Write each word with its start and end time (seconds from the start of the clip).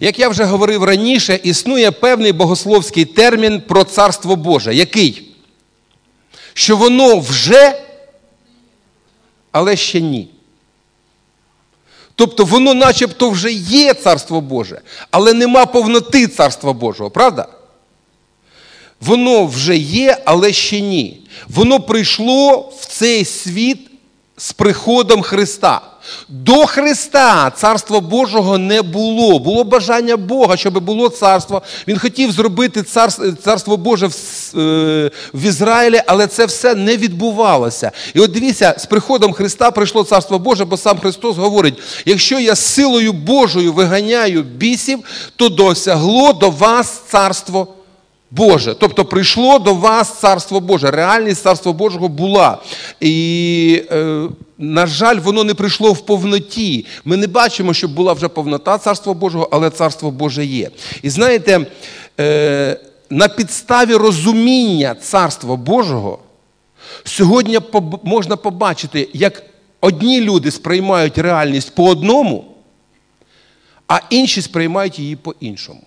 Як 0.00 0.18
я 0.18 0.28
вже 0.28 0.44
говорив 0.44 0.84
раніше, 0.84 1.40
існує 1.42 1.90
певний 1.90 2.32
богословський 2.32 3.04
термін 3.04 3.60
про 3.60 3.84
Царство 3.84 4.36
Боже. 4.36 4.74
Який? 4.74 5.32
Що 6.54 6.76
воно 6.76 7.18
вже, 7.18 7.82
але 9.52 9.76
ще 9.76 10.00
ні. 10.00 10.28
Тобто 12.14 12.44
воно 12.44 12.74
начебто 12.74 13.30
вже 13.30 13.52
є 13.52 13.94
Царство 13.94 14.40
Боже, 14.40 14.80
але 15.10 15.32
нема 15.32 15.66
повноти 15.66 16.26
Царства 16.26 16.72
Божого, 16.72 17.10
правда? 17.10 17.48
Воно 19.00 19.46
вже 19.46 19.76
є, 19.76 20.18
але 20.24 20.52
ще 20.52 20.80
ні. 20.80 21.20
Воно 21.48 21.80
прийшло 21.80 22.72
в 22.80 22.86
цей 22.86 23.24
світ 23.24 23.90
з 24.36 24.52
приходом 24.52 25.22
Христа. 25.22 25.82
До 26.28 26.66
Христа 26.66 27.50
Царства 27.50 28.00
Божого 28.00 28.58
не 28.58 28.82
було. 28.82 29.38
Було 29.38 29.64
бажання 29.64 30.16
Бога, 30.16 30.56
щоб 30.56 30.84
було 30.84 31.08
царство. 31.08 31.62
Він 31.88 31.98
хотів 31.98 32.32
зробити 32.32 32.82
царство 33.42 33.76
Боже 33.76 34.06
е, 34.06 34.10
в 35.34 35.42
Ізраїлі, 35.44 36.02
але 36.06 36.26
це 36.26 36.46
все 36.46 36.74
не 36.74 36.96
відбувалося. 36.96 37.92
І 38.14 38.20
от 38.20 38.30
дивіться, 38.30 38.74
з 38.78 38.86
приходом 38.86 39.32
Христа 39.32 39.70
прийшло 39.70 40.04
Царство 40.04 40.38
Боже, 40.38 40.64
бо 40.64 40.76
сам 40.76 40.98
Христос 40.98 41.36
говорить: 41.36 41.74
якщо 42.04 42.38
я 42.38 42.54
силою 42.54 43.12
Божою 43.12 43.72
виганяю 43.72 44.42
бісів, 44.42 44.98
то 45.36 45.48
досягло 45.48 46.32
до 46.32 46.50
вас 46.50 47.02
царство 47.08 47.64
Боже. 47.64 47.79
Тобто 48.78 49.04
прийшло 49.04 49.58
до 49.58 49.74
вас 49.74 50.18
Царство 50.18 50.60
Боже. 50.60 50.90
Реальність 50.90 51.42
Царства 51.42 51.72
Божого 51.72 52.08
була. 52.08 52.58
І, 53.00 53.82
е, 53.90 54.28
на 54.58 54.86
жаль, 54.86 55.16
воно 55.16 55.44
не 55.44 55.54
прийшло 55.54 55.92
в 55.92 56.06
повноті. 56.06 56.86
Ми 57.04 57.16
не 57.16 57.26
бачимо, 57.26 57.74
щоб 57.74 57.94
була 57.94 58.12
вже 58.12 58.28
повнота 58.28 58.78
Царства 58.78 59.14
Божого, 59.14 59.48
але 59.52 59.70
Царство 59.70 60.10
Боже 60.10 60.44
є. 60.44 60.70
І 61.02 61.10
знаєте, 61.10 61.66
е, 62.20 62.80
на 63.10 63.28
підставі 63.28 63.94
розуміння 63.94 64.94
Царства 64.94 65.56
Божого 65.56 66.18
сьогодні 67.04 67.58
можна 68.04 68.36
побачити, 68.36 69.08
як 69.12 69.42
одні 69.80 70.20
люди 70.20 70.50
сприймають 70.50 71.18
реальність 71.18 71.74
по 71.74 71.88
одному, 71.88 72.44
а 73.88 74.00
інші 74.10 74.42
сприймають 74.42 74.98
її 74.98 75.16
по-іншому. 75.16 75.82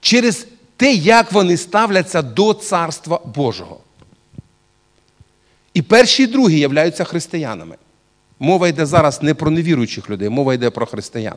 Через 0.00 0.46
те, 0.82 0.94
як 0.94 1.32
вони 1.32 1.56
ставляться 1.56 2.22
до 2.22 2.54
Царства 2.54 3.20
Божого. 3.34 3.80
І 5.74 5.82
перші 5.82 6.22
і 6.22 6.26
другі 6.26 6.58
являються 6.58 7.04
християнами. 7.04 7.76
Мова 8.38 8.68
йде 8.68 8.86
зараз 8.86 9.22
не 9.22 9.34
про 9.34 9.50
невіруючих 9.50 10.10
людей, 10.10 10.28
мова 10.28 10.54
йде 10.54 10.70
про 10.70 10.86
християн. 10.86 11.36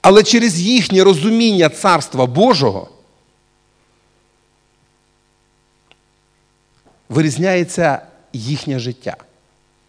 Але 0.00 0.22
через 0.22 0.60
їхнє 0.60 1.04
розуміння 1.04 1.68
Царства 1.68 2.26
Божого 2.26 2.88
вирізняється 7.08 8.02
їхнє 8.32 8.78
життя. 8.78 9.16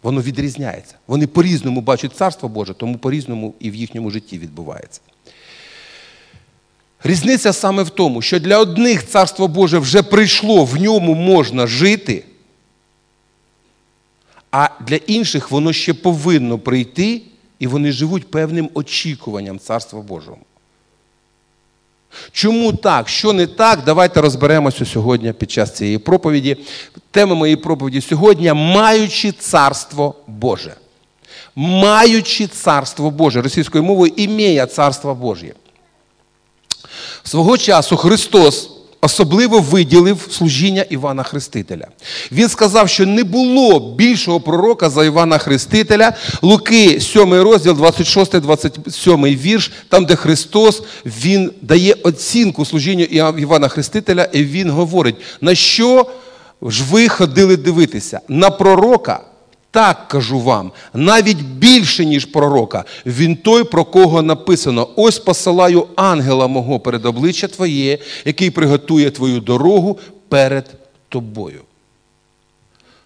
Воно 0.02 0.22
відрізняється. 0.22 0.94
Вони 1.06 1.26
по-різному 1.26 1.80
бачать 1.80 2.16
Царство 2.16 2.48
Боже, 2.48 2.74
тому 2.74 2.98
по-різному 2.98 3.54
і 3.60 3.70
в 3.70 3.74
їхньому 3.74 4.10
житті 4.10 4.38
відбувається. 4.38 5.00
Різниця 7.04 7.52
саме 7.52 7.82
в 7.82 7.90
тому, 7.90 8.22
що 8.22 8.40
для 8.40 8.58
одних 8.58 9.06
Царство 9.08 9.48
Боже 9.48 9.78
вже 9.78 10.02
прийшло, 10.02 10.64
в 10.64 10.76
ньому 10.76 11.14
можна 11.14 11.66
жити, 11.66 12.24
а 14.50 14.68
для 14.80 14.96
інших 14.96 15.50
воно 15.50 15.72
ще 15.72 15.94
повинно 15.94 16.58
прийти, 16.58 17.22
і 17.58 17.66
вони 17.66 17.92
живуть 17.92 18.30
певним 18.30 18.70
очікуванням 18.74 19.58
Царства 19.58 20.00
Божого. 20.00 20.38
Чому 22.32 22.72
так? 22.72 23.08
Що 23.08 23.32
не 23.32 23.46
так? 23.46 23.84
Давайте 23.84 24.20
розберемося 24.20 24.84
сьогодні 24.84 25.32
під 25.32 25.50
час 25.50 25.76
цієї 25.76 25.98
проповіді. 25.98 26.56
Тема 27.10 27.34
моєї 27.34 27.56
проповіді 27.56 28.00
сьогодні 28.00 28.52
маючи 28.52 29.32
Царство 29.32 30.14
Боже. 30.26 30.74
Маючи 31.56 32.46
Царство 32.46 33.10
Боже, 33.10 33.42
російською 33.42 33.84
мовою 33.84 34.12
імея 34.16 34.66
Царство 34.66 35.14
Божє. 35.14 35.54
Свого 37.24 37.58
часу 37.58 37.96
Христос 37.96 38.68
особливо 39.02 39.60
виділив 39.60 40.28
служіння 40.30 40.82
Івана 40.82 41.22
Хрестителя. 41.22 41.86
Він 42.32 42.48
сказав, 42.48 42.88
що 42.88 43.06
не 43.06 43.24
було 43.24 43.94
більшого 43.94 44.40
пророка 44.40 44.90
за 44.90 45.04
Івана 45.04 45.38
Хрестителя. 45.38 46.12
Луки, 46.42 47.00
7 47.00 47.34
розділ, 47.34 47.74
26, 47.74 48.40
27 48.40 49.24
вірш, 49.24 49.72
там, 49.88 50.04
де 50.04 50.16
Христос 50.16 50.82
Він 51.06 51.50
дає 51.62 51.94
оцінку 52.02 52.64
служінню 52.64 53.04
Івана 53.04 53.68
Хрестителя, 53.68 54.28
і 54.32 54.44
Він 54.44 54.70
говорить, 54.70 55.16
на 55.40 55.54
що 55.54 56.06
ж 56.62 56.84
ви 56.90 57.08
ходили 57.08 57.56
дивитися? 57.56 58.20
На 58.28 58.50
пророка. 58.50 59.20
Так 59.72 60.08
кажу 60.08 60.40
вам, 60.40 60.72
навіть 60.94 61.42
більше, 61.42 62.04
ніж 62.04 62.24
пророка, 62.24 62.84
він 63.06 63.36
той, 63.36 63.64
про 63.64 63.84
кого 63.84 64.22
написано: 64.22 64.88
ось 64.96 65.18
посилаю 65.18 65.86
ангела 65.96 66.46
мого 66.46 66.80
перед 66.80 67.06
обличчя 67.06 67.48
Твоє, 67.48 67.98
який 68.24 68.50
приготує 68.50 69.10
твою 69.10 69.40
дорогу 69.40 69.98
перед 70.28 70.74
тобою. 71.08 71.60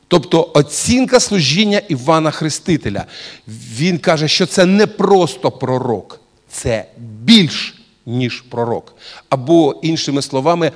Тобто 0.08 0.50
оцінка 0.54 1.20
служіння 1.20 1.78
Івана 1.88 2.30
Хрестителя. 2.30 3.04
Він 3.48 3.98
каже, 3.98 4.28
що 4.28 4.46
це 4.46 4.66
не 4.66 4.86
просто 4.86 5.50
пророк, 5.50 6.20
це 6.50 6.84
більш 6.98 7.74
ніж 8.06 8.40
пророк. 8.40 8.94
Або, 9.28 9.80
іншими 9.82 10.22
словами, 10.22 10.72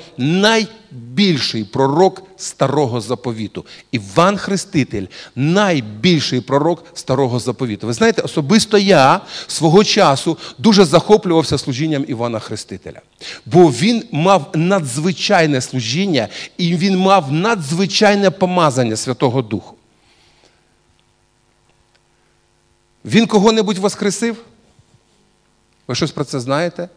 найбільший 0.91 1.65
пророк 1.65 2.23
старого 2.37 3.01
заповіту. 3.01 3.65
Іван 3.93 4.37
Хреститель 4.37 5.07
найбільший 5.37 6.41
пророк 6.41 6.85
старого 6.95 7.39
заповіту. 7.39 7.87
Ви 7.87 7.93
знаєте, 7.93 8.23
особисто 8.23 8.79
я 8.79 9.21
свого 9.47 9.85
часу 9.85 10.39
дуже 10.59 10.85
захоплювався 10.85 11.59
служінням 11.59 12.05
Івана 12.09 12.39
Хрестителя. 12.39 13.01
Бо 13.47 13.71
він 13.71 14.05
мав 14.13 14.51
надзвичайне 14.55 15.61
служіння 15.61 16.29
і 16.59 16.77
він 16.77 16.99
мав 16.99 17.33
надзвичайне 17.33 18.31
помазання 18.31 18.97
Святого 18.97 19.43
Духу. 19.43 19.77
Він 23.05 23.27
кого-небудь 23.27 23.79
воскресив? 23.79 24.37
Ви 25.89 25.95
щось 25.95 26.11
про 26.11 26.25
це 26.25 26.41
знаєте? 26.41 26.89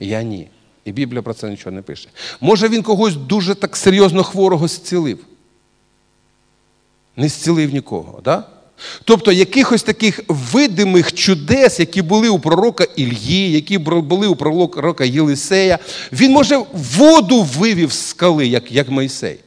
Я 0.00 0.22
ні. 0.22 0.48
І 0.84 0.92
Біблія 0.92 1.22
про 1.22 1.34
це 1.34 1.50
нічого 1.50 1.70
не 1.70 1.82
пише. 1.82 2.08
Може, 2.40 2.68
він 2.68 2.82
когось 2.82 3.16
дуже 3.16 3.54
так 3.54 3.76
серйозно 3.76 4.24
хворого 4.24 4.68
зцілив? 4.68 5.18
Не 7.16 7.28
зцілив 7.28 7.74
нікого. 7.74 8.20
Да? 8.24 8.44
Тобто 9.04 9.32
якихось 9.32 9.82
таких 9.82 10.20
видимих 10.28 11.12
чудес, 11.12 11.80
які 11.80 12.02
були 12.02 12.28
у 12.28 12.38
пророка 12.38 12.84
Ільї, 12.96 13.52
які 13.52 13.78
були 13.78 14.26
у 14.26 14.36
пророка 14.36 15.04
Єлисея, 15.04 15.78
він, 16.12 16.32
може, 16.32 16.64
воду 16.72 17.42
вивів 17.42 17.92
з 17.92 18.08
скали, 18.08 18.46
як 18.46 18.72
як 18.72 18.88
Мойсей. 18.88 19.38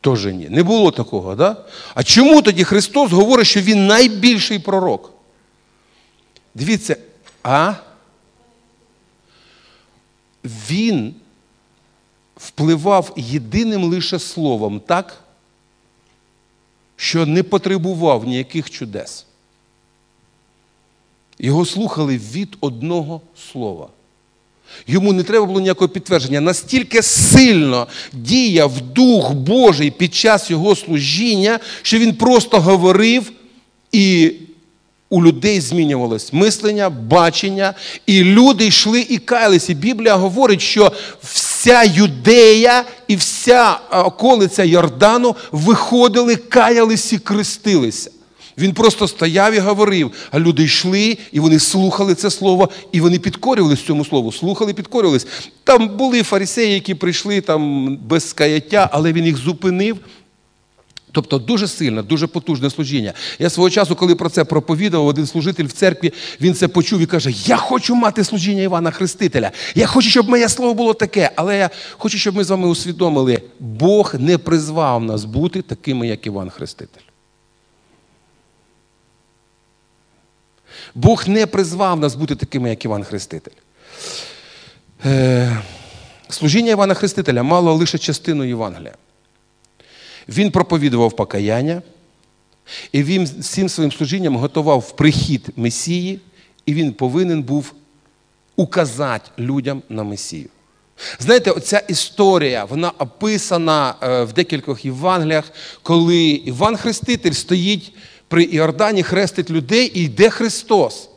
Тоже 0.00 0.32
ні. 0.32 0.48
Не 0.48 0.62
було 0.62 0.90
такого, 0.90 1.34
да? 1.34 1.56
А 1.94 2.02
чому 2.02 2.42
тоді 2.42 2.64
Христос 2.64 3.12
говорить, 3.12 3.46
що 3.46 3.60
Він 3.60 3.86
найбільший 3.86 4.58
пророк? 4.58 5.12
Дивіться, 6.54 6.96
а? 7.42 7.74
Він 10.44 11.14
впливав 12.36 13.12
єдиним 13.16 13.84
лише 13.84 14.18
словом 14.18 14.80
так, 14.80 15.24
що 16.96 17.26
не 17.26 17.42
потребував 17.42 18.26
ніяких 18.26 18.70
чудес. 18.70 19.26
Його 21.38 21.66
слухали 21.66 22.18
від 22.18 22.56
одного 22.60 23.20
слова. 23.50 23.88
Йому 24.86 25.12
не 25.12 25.22
треба 25.22 25.46
було 25.46 25.60
ніякого 25.60 25.88
підтвердження. 25.88 26.40
Настільки 26.40 27.02
сильно 27.02 27.86
діяв 28.12 28.80
Дух 28.80 29.32
Божий 29.32 29.90
під 29.90 30.14
час 30.14 30.50
його 30.50 30.76
служіння, 30.76 31.60
що 31.82 31.98
він 31.98 32.14
просто 32.14 32.60
говорив 32.60 33.32
і 33.92 34.32
у 35.10 35.24
людей 35.24 35.60
змінювалось 35.60 36.32
мислення, 36.32 36.90
бачення, 36.90 37.74
і 38.06 38.24
люди 38.24 38.66
йшли 38.66 39.00
і 39.00 39.18
каялися. 39.18 39.72
І 39.72 39.74
Біблія 39.74 40.14
говорить, 40.14 40.60
що 40.60 40.92
вся 41.22 41.82
юдея 41.82 42.84
і 43.08 43.16
вся 43.16 43.78
околиця 43.90 44.64
Йордану 44.64 45.36
виходили, 45.52 46.36
каялись 46.36 47.12
і 47.12 47.18
крестилися. 47.18 48.10
Він 48.58 48.72
просто 48.72 49.08
стояв 49.08 49.54
і 49.54 49.58
говорив, 49.58 50.10
а 50.30 50.38
люди 50.38 50.62
йшли, 50.62 51.18
і 51.32 51.40
вони 51.40 51.58
слухали 51.58 52.14
це 52.14 52.30
слово, 52.30 52.68
і 52.92 53.00
вони 53.00 53.18
підкорювалися 53.18 53.86
цьому 53.86 54.04
слову, 54.04 54.32
слухали, 54.32 54.74
підкорювались. 54.74 55.26
Там 55.64 55.88
були 55.88 56.22
фарисеї, 56.22 56.74
які 56.74 56.94
прийшли 56.94 57.40
там 57.40 57.96
без 57.96 58.32
каяття, 58.32 58.90
але 58.92 59.12
він 59.12 59.26
їх 59.26 59.36
зупинив 59.36 59.96
Тобто 61.14 61.38
дуже 61.38 61.68
сильне, 61.68 62.02
дуже 62.02 62.26
потужне 62.26 62.70
служіння. 62.70 63.12
Я 63.38 63.50
свого 63.50 63.70
часу, 63.70 63.96
коли 63.96 64.14
про 64.14 64.30
це 64.30 64.44
проповідував, 64.44 65.06
один 65.06 65.26
служитель 65.26 65.64
в 65.64 65.72
церкві, 65.72 66.12
він 66.40 66.54
це 66.54 66.68
почув 66.68 67.00
і 67.00 67.06
каже: 67.06 67.30
Я 67.30 67.56
хочу 67.56 67.94
мати 67.94 68.24
служіння 68.24 68.62
Івана 68.62 68.90
Хрестителя. 68.90 69.50
Я 69.74 69.86
хочу, 69.86 70.08
щоб 70.10 70.28
моє 70.28 70.48
слово 70.48 70.74
було 70.74 70.94
таке. 70.94 71.30
Але 71.36 71.58
я 71.58 71.70
хочу, 71.98 72.18
щоб 72.18 72.36
ми 72.36 72.44
з 72.44 72.50
вами 72.50 72.68
усвідомили, 72.68 73.42
Бог 73.60 74.14
не 74.18 74.38
призвав 74.38 75.04
нас 75.04 75.24
бути 75.24 75.62
такими, 75.62 76.08
як 76.08 76.26
Іван 76.26 76.50
Хреститель. 76.50 77.02
Бог 80.94 81.28
не 81.28 81.46
призвав 81.46 82.00
нас 82.00 82.14
бути 82.14 82.36
такими, 82.36 82.70
як 82.70 82.84
Іван 82.84 83.04
Хреститель. 83.04 83.56
Е, 85.04 85.62
Служіння 86.28 86.70
Івана 86.70 86.94
Хрестителя 86.94 87.42
мало 87.42 87.74
лише 87.74 87.98
частину 87.98 88.44
Євангелія. 88.44 88.94
Він 90.28 90.50
проповідував 90.50 91.16
покаяння, 91.16 91.82
і 92.92 93.02
він 93.02 93.28
всім 93.40 93.68
своїм 93.68 93.92
служінням 93.92 94.36
готував 94.36 94.96
прихід 94.96 95.48
Месії, 95.56 96.20
і 96.66 96.74
він 96.74 96.92
повинен 96.92 97.42
був 97.42 97.74
указати 98.56 99.30
людям 99.38 99.82
на 99.88 100.02
Месію. 100.02 100.48
Знаєте, 101.18 101.50
оця 101.50 101.78
історія, 101.78 102.64
вона 102.64 102.92
описана 102.98 103.94
е, 104.02 104.22
в 104.24 104.32
декількох 104.32 104.84
Євангеліях, 104.84 105.52
коли 105.82 106.24
Іван 106.24 106.76
Хреститель 106.76 107.32
стоїть 107.32 107.92
при 108.28 108.42
Іордані, 108.42 109.02
хрестить 109.02 109.50
людей 109.50 109.92
і 109.94 110.04
йде 110.04 110.30
Христос. 110.30 111.08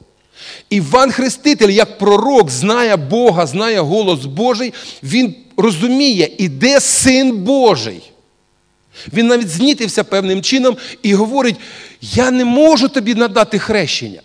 Іван 0.69 1.11
Хреститель, 1.11 1.69
як 1.69 1.97
пророк, 1.97 2.49
знає 2.49 2.95
Бога, 2.95 3.45
знає 3.45 3.79
голос 3.79 4.25
Божий, 4.25 4.73
він 5.03 5.35
розуміє, 5.57 6.31
іде 6.37 6.79
син 6.79 7.37
Божий. 7.37 8.11
Він 9.13 9.27
навіть 9.27 9.49
знітився 9.49 10.03
певним 10.03 10.41
чином 10.41 10.77
і 11.03 11.13
говорить: 11.13 11.55
я 12.01 12.31
не 12.31 12.45
можу 12.45 12.87
тобі 12.87 13.15
надати 13.15 13.59
хрещення. 13.59 14.21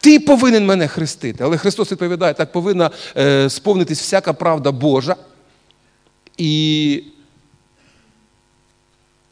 Ти 0.00 0.20
повинен 0.20 0.66
мене 0.66 0.88
хрестити. 0.88 1.44
Але 1.44 1.56
Христос 1.56 1.92
відповідає, 1.92 2.34
так 2.34 2.52
повинна 2.52 2.90
е, 3.16 3.50
сповнитись 3.50 4.00
всяка 4.00 4.32
правда 4.32 4.72
Божа. 4.72 5.16
І 6.36 7.04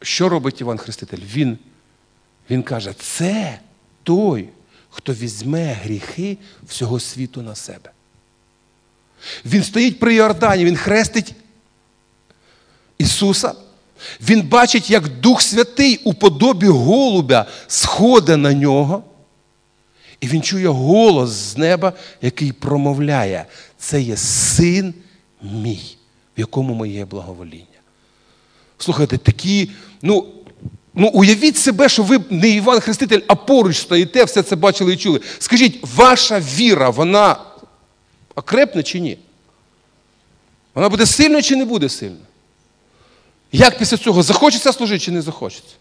що 0.01 0.29
робить 0.29 0.61
Іван 0.61 0.77
Хреститель? 0.77 1.17
Він, 1.33 1.57
Він 2.49 2.63
каже, 2.63 2.93
це 2.99 3.59
той, 4.03 4.49
хто 4.89 5.13
візьме 5.13 5.73
гріхи 5.73 6.37
всього 6.67 6.99
світу 6.99 7.41
на 7.41 7.55
себе. 7.55 7.91
Він 9.45 9.63
стоїть 9.63 9.99
при 9.99 10.13
Йордані, 10.13 10.65
він 10.65 10.77
хрестить 10.77 11.33
Ісуса. 12.97 13.53
Він 14.21 14.41
бачить, 14.41 14.89
як 14.89 15.07
Дух 15.07 15.41
Святий 15.41 15.99
у 16.03 16.13
подобі 16.13 16.67
голубя 16.67 17.45
сходить 17.67 18.37
на 18.37 18.53
нього. 18.53 19.03
І 20.21 20.27
він 20.27 20.41
чує 20.41 20.67
голос 20.67 21.29
з 21.29 21.57
неба, 21.57 21.93
який 22.21 22.51
промовляє: 22.51 23.45
це 23.77 24.01
є 24.01 24.17
син 24.17 24.93
мій, 25.41 25.97
в 26.37 26.39
якому 26.39 26.73
моє 26.73 27.05
благовоління. 27.05 27.65
Слухайте, 28.77 29.17
такі, 29.17 29.69
ну, 30.01 30.25
ну 30.93 31.07
уявіть 31.07 31.57
себе, 31.57 31.89
що 31.89 32.03
ви 32.03 32.19
не 32.29 32.49
Іван 32.49 32.79
Хреститель, 32.79 33.21
а 33.27 33.35
поруч 33.35 33.77
стоїте, 33.77 34.23
все 34.23 34.43
це 34.43 34.55
бачили 34.55 34.93
і 34.93 34.97
чули. 34.97 35.21
Скажіть, 35.39 35.79
ваша 35.95 36.39
віра, 36.39 36.89
вона 36.89 37.35
окрепне 38.35 38.83
чи 38.83 38.99
ні? 38.99 39.17
Вона 40.75 40.89
буде 40.89 41.05
сильною 41.05 41.43
чи 41.43 41.55
не 41.55 41.65
буде 41.65 41.89
сильною? 41.89 42.25
Як 43.51 43.77
після 43.77 43.97
цього 43.97 44.23
захочеться 44.23 44.73
служити 44.73 44.99
чи 44.99 45.11
не 45.11 45.21
захочеться? 45.21 45.75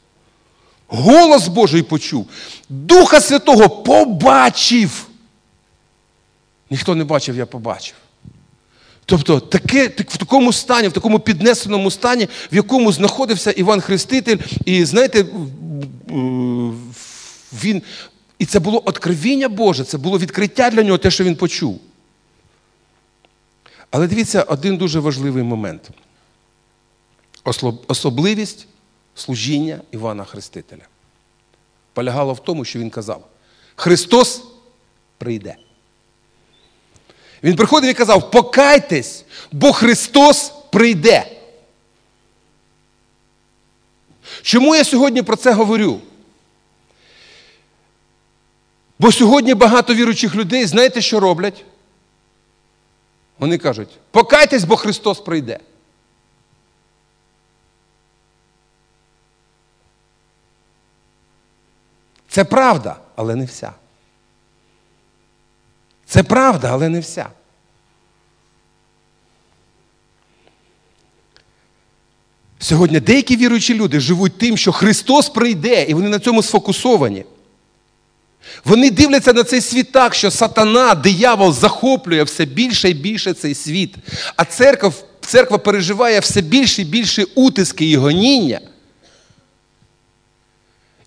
Голос 0.88 1.48
Божий 1.48 1.82
почув. 1.82 2.28
Духа 2.68 3.20
Святого 3.20 3.68
побачив. 3.68 5.06
Ніхто 6.70 6.94
не 6.94 7.04
бачив, 7.04 7.36
я 7.36 7.46
побачив. 7.46 7.94
Тобто, 9.04 9.40
таке, 9.40 9.88
в 9.88 10.16
такому 10.16 10.52
стані, 10.52 10.88
в 10.88 10.92
такому 10.92 11.18
піднесеному 11.18 11.90
стані, 11.90 12.28
в 12.52 12.56
якому 12.56 12.92
знаходився 12.92 13.50
Іван 13.50 13.80
Хреститель, 13.80 14.36
і 14.64 14.84
знаєте, 14.84 15.26
він, 17.52 17.82
і 18.38 18.46
це 18.46 18.60
було 18.60 18.82
откровіння 18.84 19.48
Боже, 19.48 19.84
це 19.84 19.98
було 19.98 20.18
відкриття 20.18 20.70
для 20.70 20.82
нього, 20.82 20.98
те, 20.98 21.10
що 21.10 21.24
він 21.24 21.36
почув. 21.36 21.80
Але 23.90 24.06
дивіться, 24.06 24.42
один 24.42 24.76
дуже 24.76 25.00
важливий 25.00 25.42
момент 25.42 25.90
особливість 27.88 28.66
служіння 29.14 29.80
Івана 29.90 30.24
Хрестителя 30.24 30.82
полягала 31.92 32.32
в 32.32 32.44
тому, 32.44 32.64
що 32.64 32.78
він 32.78 32.90
казав: 32.90 33.28
Христос 33.76 34.42
прийде. 35.18 35.56
Він 37.42 37.56
приходив 37.56 37.90
і 37.90 37.94
казав: 37.94 38.30
покайтесь, 38.30 39.24
бо 39.52 39.72
Христос 39.72 40.52
прийде. 40.72 41.38
Чому 44.42 44.76
я 44.76 44.84
сьогодні 44.84 45.22
про 45.22 45.36
це 45.36 45.52
говорю? 45.52 46.00
Бо 48.98 49.12
сьогодні 49.12 49.54
багато 49.54 49.94
віруючих 49.94 50.34
людей, 50.34 50.66
знаєте, 50.66 51.00
що 51.00 51.20
роблять? 51.20 51.64
Вони 53.38 53.58
кажуть, 53.58 53.88
покайтесь, 54.10 54.64
бо 54.64 54.76
Христос 54.76 55.20
прийде. 55.20 55.58
Це 62.38 62.44
правда, 62.44 62.96
але 63.16 63.36
не 63.36 63.44
вся. 63.44 63.72
Це 66.06 66.22
правда, 66.22 66.68
але 66.72 66.88
не 66.88 67.00
вся. 67.00 67.28
Сьогодні 72.58 73.00
деякі 73.00 73.36
віруючі 73.36 73.74
люди 73.74 74.00
живуть 74.00 74.38
тим, 74.38 74.56
що 74.56 74.72
Христос 74.72 75.28
прийде, 75.28 75.84
і 75.84 75.94
вони 75.94 76.08
на 76.08 76.18
цьому 76.18 76.42
сфокусовані. 76.42 77.24
Вони 78.64 78.90
дивляться 78.90 79.32
на 79.32 79.44
цей 79.44 79.60
світ 79.60 79.92
так, 79.92 80.14
що 80.14 80.30
сатана, 80.30 80.94
диявол 80.94 81.52
захоплює 81.52 82.22
все 82.22 82.44
більше 82.44 82.90
і 82.90 82.94
більше 82.94 83.32
цей 83.32 83.54
світ. 83.54 83.94
А 84.36 84.44
церква 84.44 84.92
церква 85.20 85.58
переживає 85.58 86.20
все 86.20 86.40
більше 86.40 86.82
і 86.82 86.84
більше 86.84 87.24
утиски 87.34 87.90
і 87.90 87.96
гоніння. 87.96 88.60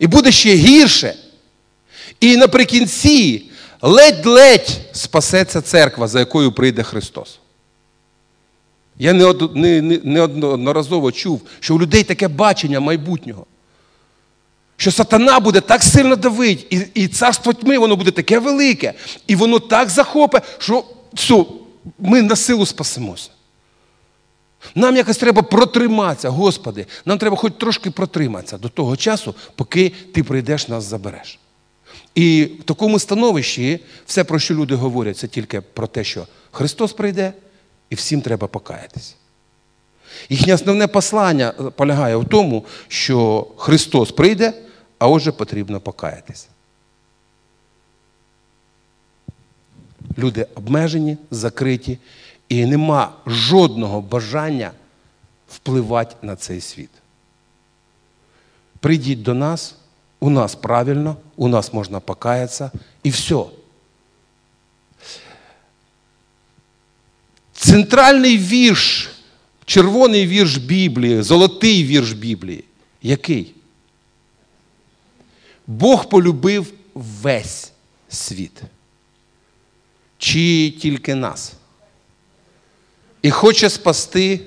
І 0.01 0.07
буде 0.07 0.31
ще 0.31 0.55
гірше. 0.55 1.15
І 2.19 2.37
наприкінці 2.37 3.45
ледь-ледь 3.81 4.79
спасеться 4.91 5.61
церква, 5.61 6.07
за 6.07 6.19
якою 6.19 6.51
прийде 6.51 6.83
Христос. 6.83 7.39
Я 8.99 9.13
неодноразово 9.13 11.11
чув, 11.11 11.41
що 11.59 11.75
у 11.75 11.79
людей 11.79 12.03
таке 12.03 12.27
бачення 12.27 12.79
майбутнього. 12.79 13.45
Що 14.77 14.91
сатана 14.91 15.39
буде 15.39 15.61
так 15.61 15.83
сильно 15.83 16.15
давить, 16.15 16.67
і 16.69 16.81
і 16.93 17.07
царство 17.07 17.53
тьми, 17.53 17.77
воно 17.77 17.95
буде 17.95 18.11
таке 18.11 18.39
велике, 18.39 18.93
і 19.27 19.35
воно 19.35 19.59
так 19.59 19.89
захопе, 19.89 20.41
що 20.57 20.83
все, 21.13 21.45
ми 21.99 22.21
на 22.21 22.35
силу 22.35 22.65
спасемося. 22.65 23.29
Нам 24.75 24.95
якось 24.95 25.17
треба 25.17 25.41
протриматися, 25.41 26.29
Господи, 26.29 26.85
нам 27.05 27.17
треба 27.17 27.37
хоч 27.37 27.53
трошки 27.59 27.91
протриматися 27.91 28.57
до 28.57 28.69
того 28.69 28.97
часу, 28.97 29.35
поки 29.55 29.91
ти 30.13 30.23
прийдеш, 30.23 30.67
нас 30.67 30.83
забереш. 30.83 31.39
І 32.15 32.43
в 32.59 32.63
такому 32.63 32.99
становищі 32.99 33.79
все, 34.05 34.23
про 34.23 34.39
що 34.39 34.55
люди 34.55 34.75
говорять, 34.75 35.17
це 35.17 35.27
тільки 35.27 35.61
про 35.61 35.87
те, 35.87 36.03
що 36.03 36.27
Христос 36.51 36.93
прийде 36.93 37.33
і 37.89 37.95
всім 37.95 38.21
треба 38.21 38.47
покаятися. 38.47 39.13
Їхнє 40.29 40.53
основне 40.53 40.87
послання 40.87 41.51
полягає 41.51 42.15
в 42.15 42.25
тому, 42.25 42.65
що 42.87 43.47
Христос 43.57 44.11
прийде, 44.11 44.53
а 44.99 45.07
отже 45.07 45.31
потрібно 45.31 45.79
покаятися. 45.79 46.47
Люди 50.17 50.47
обмежені, 50.55 51.17
закриті, 51.31 51.97
і 52.51 52.65
нема 52.65 53.13
жодного 53.27 54.01
бажання 54.01 54.71
впливати 55.49 56.15
на 56.21 56.35
цей 56.35 56.61
світ. 56.61 56.89
Прийдіть 58.79 59.21
до 59.21 59.33
нас, 59.33 59.75
у 60.19 60.29
нас 60.29 60.55
правильно, 60.55 61.15
у 61.35 61.47
нас 61.47 61.73
можна 61.73 61.99
покаятися 61.99 62.71
і 63.03 63.09
все. 63.09 63.43
Центральний 67.53 68.37
вірш, 68.37 69.09
червоний 69.65 70.27
вірш 70.27 70.57
Біблії, 70.57 71.21
золотий 71.21 71.83
вірш 71.83 72.11
Біблії. 72.11 72.63
Який? 73.01 73.55
Бог 75.67 76.09
полюбив 76.09 76.73
весь 76.93 77.71
світ. 78.09 78.61
Чи 80.17 80.71
тільки 80.71 81.15
нас? 81.15 81.53
І 83.21 83.31
хоче 83.31 83.69
спасти 83.69 84.39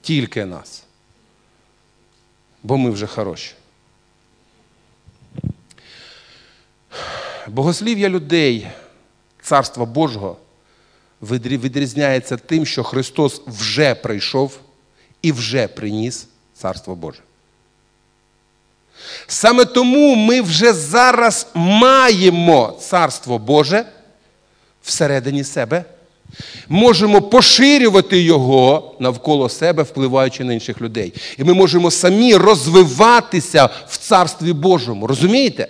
тільки 0.00 0.44
нас. 0.44 0.82
бо 2.62 2.76
ми 2.76 2.90
вже 2.90 3.06
хороші. 3.06 3.52
Богослів'я 7.48 8.08
людей 8.08 8.68
Царства 9.42 9.84
Божого 9.84 10.36
відрізняється 11.22 12.36
тим, 12.36 12.66
що 12.66 12.84
Христос 12.84 13.42
вже 13.46 13.94
прийшов 13.94 14.58
і 15.22 15.32
вже 15.32 15.68
приніс 15.68 16.28
Царство 16.54 16.94
Боже. 16.94 17.20
Саме 19.26 19.64
тому 19.64 20.14
ми 20.14 20.40
вже 20.40 20.72
зараз 20.72 21.46
маємо 21.54 22.78
Царство 22.80 23.38
Боже 23.38 23.86
всередині 24.82 25.44
себе, 25.44 25.84
можемо 26.68 27.22
поширювати 27.22 28.20
його 28.20 28.94
навколо 29.00 29.48
себе, 29.48 29.82
впливаючи 29.82 30.44
на 30.44 30.52
інших 30.52 30.80
людей. 30.80 31.12
І 31.38 31.44
ми 31.44 31.54
можемо 31.54 31.90
самі 31.90 32.34
розвиватися 32.34 33.68
в 33.88 33.96
Царстві 33.96 34.52
Божому. 34.52 35.06
Розумієте? 35.06 35.68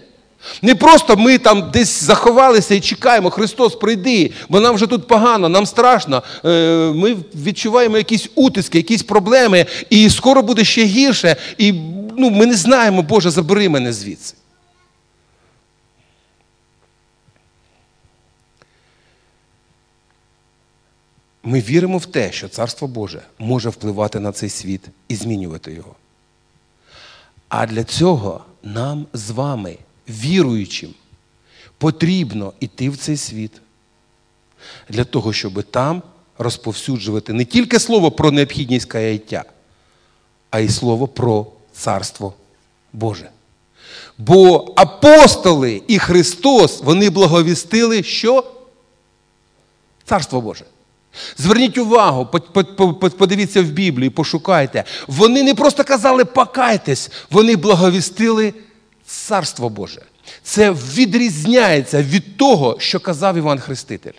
Не 0.63 0.75
просто 0.75 1.17
ми 1.17 1.39
там 1.39 1.71
десь 1.73 2.03
заховалися 2.03 2.75
і 2.75 2.81
чекаємо, 2.81 3.31
Христос 3.31 3.75
прийди, 3.75 4.33
бо 4.49 4.61
нам 4.61 4.75
вже 4.75 4.87
тут 4.87 5.07
погано, 5.07 5.49
нам 5.49 5.67
страшно. 5.67 6.23
Е, 6.45 6.49
ми 6.95 7.17
відчуваємо 7.35 7.97
якісь 7.97 8.29
утиски, 8.35 8.79
якісь 8.79 9.03
проблеми, 9.03 9.67
і 9.91 10.11
скоро 10.11 10.43
буде 10.43 10.65
ще 10.65 10.85
гірше. 10.85 11.37
І 11.59 11.73
ну, 12.19 12.31
ми 12.31 12.47
не 12.47 12.55
знаємо, 12.55 13.03
Боже, 13.03 13.31
забери 13.31 13.69
мене 13.69 13.93
звідси. 13.93 14.35
Ми 21.49 21.61
віримо 21.61 21.99
в 21.99 22.07
те, 22.07 22.33
що 22.33 22.49
Царство 22.49 22.89
Боже 22.89 23.23
може 23.39 23.69
впливати 23.69 24.21
на 24.21 24.33
цей 24.33 24.49
світ 24.49 24.81
і 25.09 25.17
змінювати 25.17 25.73
його. 25.73 25.95
А 27.49 27.67
для 27.67 27.85
цього 27.85 28.45
нам 28.63 29.07
з 29.13 29.31
вами 29.31 29.79
віруючим, 30.09 30.95
потрібно 31.79 32.53
йти 32.61 32.91
в 32.91 32.97
цей 32.97 33.17
світ 33.17 33.53
для 34.89 35.05
того, 35.05 35.33
щоб 35.33 35.63
там 35.63 36.03
розповсюджувати 36.39 37.33
не 37.33 37.45
тільки 37.45 37.79
слово 37.79 38.11
про 38.11 38.31
необхідність 38.31 38.87
каяття, 38.87 39.45
а 40.51 40.59
й 40.59 40.69
слово 40.69 41.09
про 41.09 41.47
Царство 41.73 42.35
Боже. 42.93 43.31
Бо 44.19 44.73
апостоли 44.77 45.83
і 45.87 45.99
Христос, 45.99 46.83
вони 46.83 47.11
благовістили, 47.11 48.03
що? 48.03 48.45
Царство 50.05 50.41
Боже. 50.41 50.65
Зверніть 51.39 51.79
увагу, 51.79 52.27
подивіться 53.19 53.63
в 53.63 53.65
Біблії, 53.65 54.11
пошукайте. 54.11 54.85
Вони 55.07 55.43
не 55.43 55.55
просто 55.55 55.85
казали 55.85 56.25
покайтесь, 56.25 57.11
вони 57.31 57.57
благовістили 57.57 58.55
Царство 59.07 59.69
Боже. 59.69 60.03
Це 60.43 60.71
відрізняється 60.71 62.03
від 62.03 62.37
того, 62.37 62.77
що 62.79 63.01
казав 63.01 63.37
Іван 63.37 63.59
Хреститель. 63.59 64.13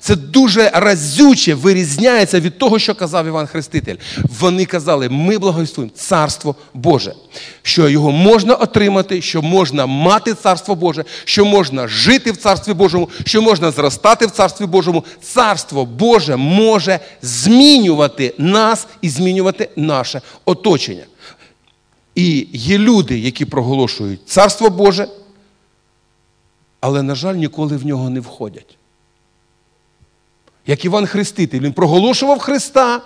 Це 0.00 0.16
дуже 0.16 0.70
разюче 0.74 1.54
вирізняється 1.54 2.40
від 2.40 2.58
того, 2.58 2.78
що 2.78 2.94
казав 2.94 3.26
Іван 3.26 3.46
Хреститель. 3.46 3.96
Вони 4.40 4.64
казали, 4.64 5.08
ми 5.08 5.38
благовістуємо 5.38 5.92
Царство 5.94 6.54
Боже, 6.74 7.14
що 7.62 7.88
його 7.88 8.12
можна 8.12 8.54
отримати, 8.54 9.22
що 9.22 9.42
можна 9.42 9.86
мати 9.86 10.34
Царство 10.34 10.74
Боже, 10.74 11.04
що 11.24 11.44
можна 11.44 11.88
жити 11.88 12.32
в 12.32 12.36
Царстві 12.36 12.72
Божому, 12.72 13.08
що 13.24 13.42
можна 13.42 13.70
зростати 13.70 14.26
в 14.26 14.30
Царстві 14.30 14.66
Божому. 14.66 15.04
Царство 15.22 15.84
Боже 15.84 16.36
може 16.36 17.00
змінювати 17.22 18.34
нас 18.38 18.86
і 19.02 19.08
змінювати 19.08 19.68
наше 19.76 20.20
оточення. 20.44 21.04
І 22.14 22.46
є 22.52 22.78
люди, 22.78 23.18
які 23.18 23.44
проголошують 23.44 24.28
Царство 24.28 24.70
Боже, 24.70 25.08
але, 26.80 27.02
на 27.02 27.14
жаль, 27.14 27.34
ніколи 27.34 27.76
в 27.76 27.86
нього 27.86 28.10
не 28.10 28.20
входять. 28.20 28.76
Як 30.66 30.84
Іван 30.84 31.06
Хреститель, 31.06 31.60
він 31.60 31.72
проголошував 31.72 32.38
Христа, 32.38 33.02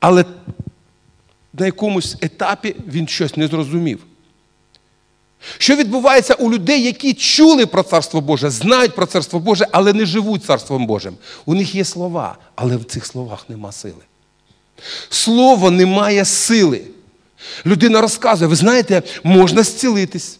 але 0.00 0.24
на 1.52 1.66
якомусь 1.66 2.16
етапі 2.20 2.76
він 2.86 3.08
щось 3.08 3.36
не 3.36 3.46
зрозумів. 3.46 4.04
Що 5.58 5.76
відбувається 5.76 6.34
у 6.34 6.52
людей, 6.52 6.82
які 6.82 7.14
чули 7.14 7.66
про 7.66 7.82
Царство 7.82 8.20
Боже, 8.20 8.50
знають 8.50 8.94
про 8.94 9.06
Царство 9.06 9.40
Боже, 9.40 9.66
але 9.72 9.92
не 9.92 10.06
живуть 10.06 10.44
Царством 10.44 10.86
Божим. 10.86 11.16
У 11.46 11.54
них 11.54 11.74
є 11.74 11.84
слова, 11.84 12.36
але 12.54 12.76
в 12.76 12.84
цих 12.84 13.06
словах 13.06 13.48
нема 13.48 13.72
сили. 13.72 14.02
Слово 15.10 15.70
не 15.70 15.86
має 15.86 16.24
сили. 16.24 16.82
Людина 17.66 18.00
розказує, 18.00 18.48
ви 18.48 18.56
знаєте, 18.56 19.02
можна 19.22 19.62
зцілитись, 19.62 20.38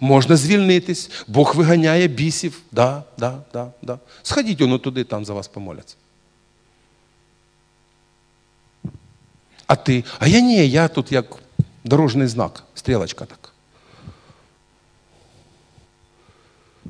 можна 0.00 0.36
звільнитись, 0.36 1.10
Бог 1.26 1.56
виганяє 1.56 2.08
бісів. 2.08 2.60
Да, 2.72 3.02
да, 3.18 3.38
да, 3.52 3.72
да. 3.82 3.98
Сходіть 4.22 4.60
воно 4.60 4.78
туди, 4.78 5.04
там 5.04 5.24
за 5.24 5.34
вас 5.34 5.48
помоляться. 5.48 5.96
А 9.66 9.76
ти, 9.76 10.04
а 10.18 10.26
я 10.26 10.40
ні, 10.40 10.68
я 10.68 10.88
тут 10.88 11.12
як 11.12 11.26
дорожній 11.84 12.26
знак, 12.26 12.64
стрілочка 12.74 13.24
така. 13.24 13.48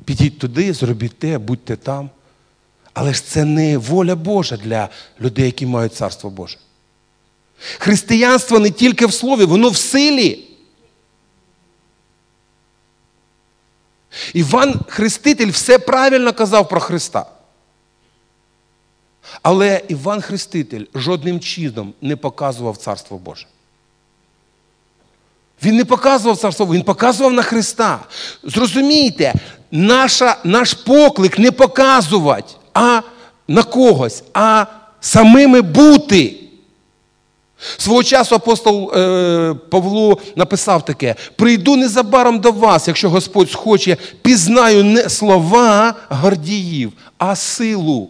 Підіть 0.05 0.39
туди, 0.39 0.73
зробіть 0.73 1.19
те, 1.19 1.37
будьте 1.37 1.75
там. 1.75 2.09
Але 2.93 3.13
ж 3.13 3.25
це 3.25 3.45
не 3.45 3.77
воля 3.77 4.15
Божа 4.15 4.57
для 4.57 4.89
людей, 5.21 5.45
які 5.45 5.65
мають 5.65 5.95
царство 5.95 6.29
Боже. 6.29 6.57
Християнство 7.59 8.59
не 8.59 8.71
тільки 8.71 9.05
в 9.05 9.13
слові, 9.13 9.45
воно 9.45 9.69
в 9.69 9.77
силі. 9.77 10.46
Іван 14.33 14.79
Хреститель 14.87 15.51
все 15.51 15.79
правильно 15.79 16.33
казав 16.33 16.69
про 16.69 16.79
Христа. 16.79 17.25
Але 19.41 19.81
Іван 19.87 20.21
Хреститель 20.21 20.85
жодним 20.95 21.39
чином 21.39 21.93
не 22.01 22.15
показував 22.15 22.77
Царство 22.77 23.17
Боже. 23.17 23.47
Він 25.63 25.75
не 25.75 25.85
показував 25.85 26.37
царство, 26.37 26.65
він 26.65 26.83
показував 26.83 27.33
на 27.33 27.41
Христа. 27.41 27.99
Зрозумійте, 28.43 29.33
наша, 29.71 30.37
наш 30.43 30.73
поклик 30.73 31.39
не 31.39 31.51
показувати, 31.51 32.53
а 32.73 33.01
на 33.47 33.63
когось, 33.63 34.23
а 34.33 34.65
самими 35.01 35.61
бути. 35.61 36.46
Свого 37.77 38.03
часу 38.03 38.35
апостол 38.35 38.91
е, 38.95 39.55
Павло 39.69 40.17
написав 40.35 40.85
таке: 40.85 41.15
прийду 41.35 41.75
незабаром 41.75 42.39
до 42.39 42.51
вас, 42.51 42.87
якщо 42.87 43.09
Господь 43.09 43.51
схоче, 43.51 43.97
пізнаю 44.21 44.83
не 44.83 45.09
слова 45.09 45.95
гордіїв, 46.09 46.93
а 47.17 47.35
силу. 47.35 48.09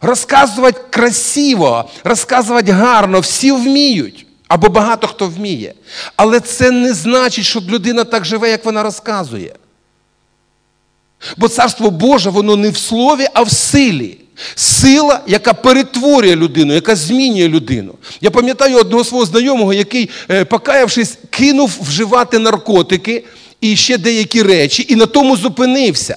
Розказувати 0.00 0.80
красиво, 0.90 1.90
розказувати 2.04 2.72
гарно, 2.72 3.20
всі 3.20 3.52
вміють. 3.52 4.26
Або 4.48 4.68
багато 4.68 5.06
хто 5.06 5.26
вміє. 5.26 5.74
Але 6.16 6.40
це 6.40 6.70
не 6.70 6.94
значить, 6.94 7.44
що 7.44 7.60
людина 7.60 8.04
так 8.04 8.24
живе, 8.24 8.50
як 8.50 8.64
вона 8.64 8.82
розказує. 8.82 9.54
Бо 11.36 11.48
царство 11.48 11.90
Боже, 11.90 12.30
воно 12.30 12.56
не 12.56 12.70
в 12.70 12.76
слові, 12.76 13.26
а 13.34 13.42
в 13.42 13.50
силі. 13.50 14.18
Сила, 14.54 15.20
яка 15.26 15.54
перетворює 15.54 16.36
людину, 16.36 16.74
яка 16.74 16.96
змінює 16.96 17.48
людину. 17.48 17.94
Я 18.20 18.30
пам'ятаю 18.30 18.76
одного 18.78 19.04
свого 19.04 19.24
знайомого, 19.24 19.72
який, 19.72 20.10
е, 20.30 20.44
покаявшись, 20.44 21.18
кинув 21.30 21.78
вживати 21.80 22.38
наркотики 22.38 23.24
і 23.60 23.76
ще 23.76 23.98
деякі 23.98 24.42
речі, 24.42 24.86
і 24.88 24.96
на 24.96 25.06
тому 25.06 25.36
зупинився. 25.36 26.16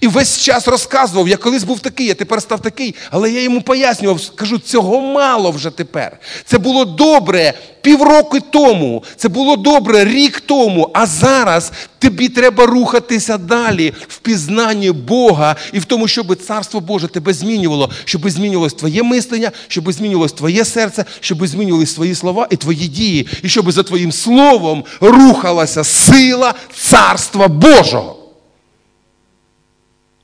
І 0.00 0.08
весь 0.08 0.38
час 0.38 0.68
розказував, 0.68 1.28
я 1.28 1.36
колись 1.36 1.64
був 1.64 1.80
такий, 1.80 2.06
я 2.06 2.14
тепер 2.14 2.42
став 2.42 2.60
такий, 2.60 2.94
але 3.10 3.30
я 3.30 3.42
йому 3.42 3.62
пояснював, 3.62 4.20
кажу, 4.34 4.58
цього 4.58 5.00
мало 5.00 5.50
вже 5.50 5.70
тепер. 5.70 6.18
Це 6.44 6.58
було 6.58 6.84
добре 6.84 7.54
півроку 7.80 8.40
тому, 8.40 9.04
це 9.16 9.28
було 9.28 9.56
добре 9.56 10.04
рік 10.04 10.40
тому, 10.40 10.90
а 10.94 11.06
зараз 11.06 11.72
тобі 11.98 12.28
треба 12.28 12.66
рухатися 12.66 13.38
далі 13.38 13.92
в 14.08 14.18
пізнанні 14.18 14.92
Бога 14.92 15.56
і 15.72 15.78
в 15.78 15.84
тому, 15.84 16.08
щоб 16.08 16.36
Царство 16.36 16.80
Боже 16.80 17.08
тебе 17.08 17.32
змінювало, 17.32 17.90
щоб 18.04 18.30
змінювалось 18.30 18.74
твоє 18.74 19.02
мислення, 19.02 19.50
щоб 19.68 19.92
змінювалось 19.92 20.32
твоє 20.32 20.64
серце, 20.64 21.04
щоб 21.20 21.46
змінювалися 21.46 21.94
твої 21.94 22.14
слова 22.14 22.46
і 22.50 22.56
твої 22.56 22.88
дії, 22.88 23.28
і 23.42 23.48
щоб 23.48 23.72
за 23.72 23.82
твоїм 23.82 24.12
словом 24.12 24.84
рухалася 25.00 25.84
сила 25.84 26.54
Царства 26.74 27.48
Божого. 27.48 28.23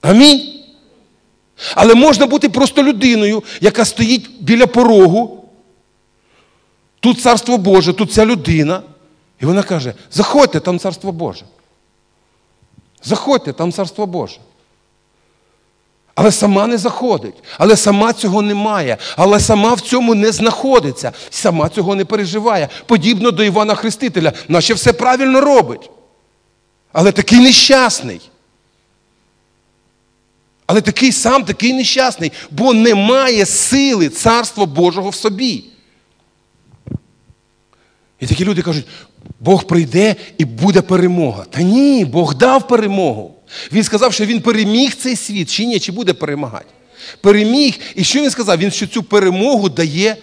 Амінь. 0.00 0.60
Але 1.74 1.94
можна 1.94 2.26
бути 2.26 2.48
просто 2.48 2.82
людиною, 2.82 3.42
яка 3.60 3.84
стоїть 3.84 4.30
біля 4.40 4.66
порогу. 4.66 5.44
Тут 7.00 7.20
царство 7.20 7.58
Боже, 7.58 7.92
тут 7.92 8.12
ця 8.12 8.26
людина. 8.26 8.82
І 9.40 9.46
вона 9.46 9.62
каже: 9.62 9.94
заходьте, 10.10 10.60
там 10.60 10.78
царство 10.78 11.12
Боже. 11.12 11.44
Заходьте, 13.02 13.52
там 13.52 13.72
царство 13.72 14.06
Боже. 14.06 14.36
Але 16.14 16.32
сама 16.32 16.66
не 16.66 16.78
заходить, 16.78 17.34
але 17.58 17.76
сама 17.76 18.12
цього 18.12 18.42
не 18.42 18.54
має, 18.54 18.96
але 19.16 19.40
сама 19.40 19.74
в 19.74 19.80
цьому 19.80 20.14
не 20.14 20.32
знаходиться, 20.32 21.12
сама 21.30 21.68
цього 21.68 21.94
не 21.94 22.04
переживає. 22.04 22.68
Подібно 22.86 23.30
до 23.30 23.44
Івана 23.44 23.74
Хрестителя, 23.74 24.32
наче 24.48 24.74
все 24.74 24.92
правильно 24.92 25.40
робить. 25.40 25.90
Але 26.92 27.12
такий 27.12 27.40
нещасний. 27.40 28.29
Але 30.70 30.80
такий 30.80 31.12
сам 31.12 31.44
такий 31.44 31.72
нещасний, 31.72 32.32
бо 32.50 32.74
немає 32.74 33.46
сили 33.46 34.08
Царства 34.08 34.66
Божого 34.66 35.10
в 35.10 35.14
собі. 35.14 35.64
І 38.20 38.26
такі 38.26 38.44
люди 38.44 38.62
кажуть, 38.62 38.84
Бог 39.40 39.64
прийде 39.64 40.16
і 40.38 40.44
буде 40.44 40.82
перемога. 40.82 41.44
Та 41.50 41.62
ні, 41.62 42.04
Бог 42.04 42.34
дав 42.34 42.68
перемогу. 42.68 43.34
Він 43.72 43.84
сказав, 43.84 44.12
що 44.12 44.24
він 44.24 44.40
переміг 44.40 44.94
цей 44.94 45.16
світ, 45.16 45.50
чи 45.50 45.64
ні, 45.64 45.80
чи 45.80 45.92
буде 45.92 46.12
перемагати. 46.12 46.66
Переміг. 47.20 47.78
І 47.94 48.04
що 48.04 48.20
він 48.20 48.30
сказав? 48.30 48.58
Він 48.58 48.70
що 48.70 48.86
цю 48.86 49.02
перемогу 49.02 49.68
дає 49.68 50.16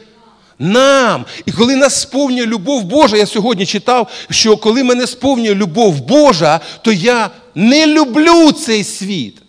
нам. 0.60 1.25
І 1.46 1.51
коли 1.51 1.75
нас 1.75 2.01
сповнює 2.01 2.46
любов 2.46 2.84
Божа, 2.84 3.18
я 3.18 3.25
сьогодні 3.25 3.66
читав, 3.66 4.10
що 4.30 4.58
коли 4.58 4.84
мене 4.84 5.08
сповнює 5.08 5.56
любов 5.56 6.01
Божа, 6.01 6.60
то 6.82 6.92
я 6.92 7.30
не 7.56 7.88
люблю 7.88 8.51
цей 8.51 8.84
світ. 8.84 9.42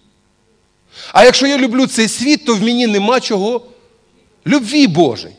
А 1.13 1.25
якщо 1.25 1.47
я 1.47 1.59
люблю 1.59 1.87
цей 1.87 2.09
світ, 2.09 2.45
то 2.45 2.55
в 2.55 2.63
мені 2.63 2.87
нема 2.87 3.21
чого 3.21 3.63
любві 4.47 4.87
Божої. 4.87 5.35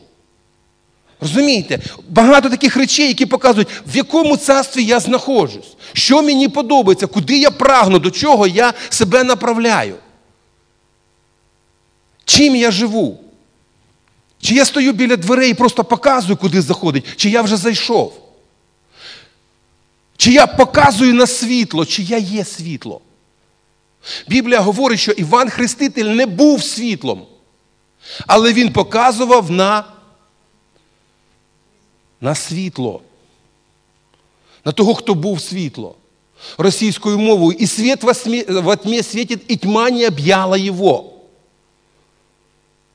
Розумієте? 1.20 1.78
Багато 2.08 2.50
таких 2.50 2.76
речей, 2.76 3.08
які 3.08 3.26
показують, 3.26 3.68
в 3.86 3.96
якому 3.96 4.36
царстві 4.36 4.84
я 4.84 5.00
знаходжусь, 5.00 5.76
що 5.92 6.22
мені 6.22 6.48
подобається, 6.48 7.06
куди 7.06 7.38
я 7.38 7.50
прагну, 7.50 7.98
до 7.98 8.10
чого 8.10 8.46
я 8.46 8.74
себе 8.88 9.24
направляю. 9.24 9.94
Чим 12.24 12.56
я 12.56 12.70
живу? 12.70 13.20
Чи 14.40 14.54
я 14.54 14.64
стою 14.64 14.92
біля 14.92 15.16
дверей 15.16 15.50
і 15.50 15.54
просто 15.54 15.84
показую, 15.84 16.36
куди 16.36 16.62
заходить, 16.62 17.04
чи 17.16 17.30
я 17.30 17.42
вже 17.42 17.56
зайшов? 17.56 18.12
Чи 20.16 20.32
я 20.32 20.46
показую 20.46 21.14
на 21.14 21.26
світло, 21.26 21.86
чи 21.86 22.02
я 22.02 22.18
є 22.18 22.44
світло? 22.44 23.00
Біблія 24.28 24.60
говорить, 24.60 25.00
що 25.00 25.12
Іван 25.12 25.50
Хреститель 25.50 26.04
не 26.04 26.26
був 26.26 26.64
світлом, 26.64 27.26
але 28.26 28.52
він 28.52 28.72
показував 28.72 29.50
на 29.50 29.84
на 32.20 32.34
світло, 32.34 33.02
на 34.64 34.72
того, 34.72 34.94
хто 34.94 35.14
був 35.14 35.40
світло. 35.40 35.94
Російською 36.58 37.18
мовою. 37.18 37.58
І 37.60 37.66
світ 37.66 38.04
во 38.48 38.76
тьмі 38.76 39.02
світить, 39.02 39.40
і 39.48 39.56
тьма 39.56 39.90
не 39.90 40.06
об'яла 40.06 40.56
його. 40.56 41.12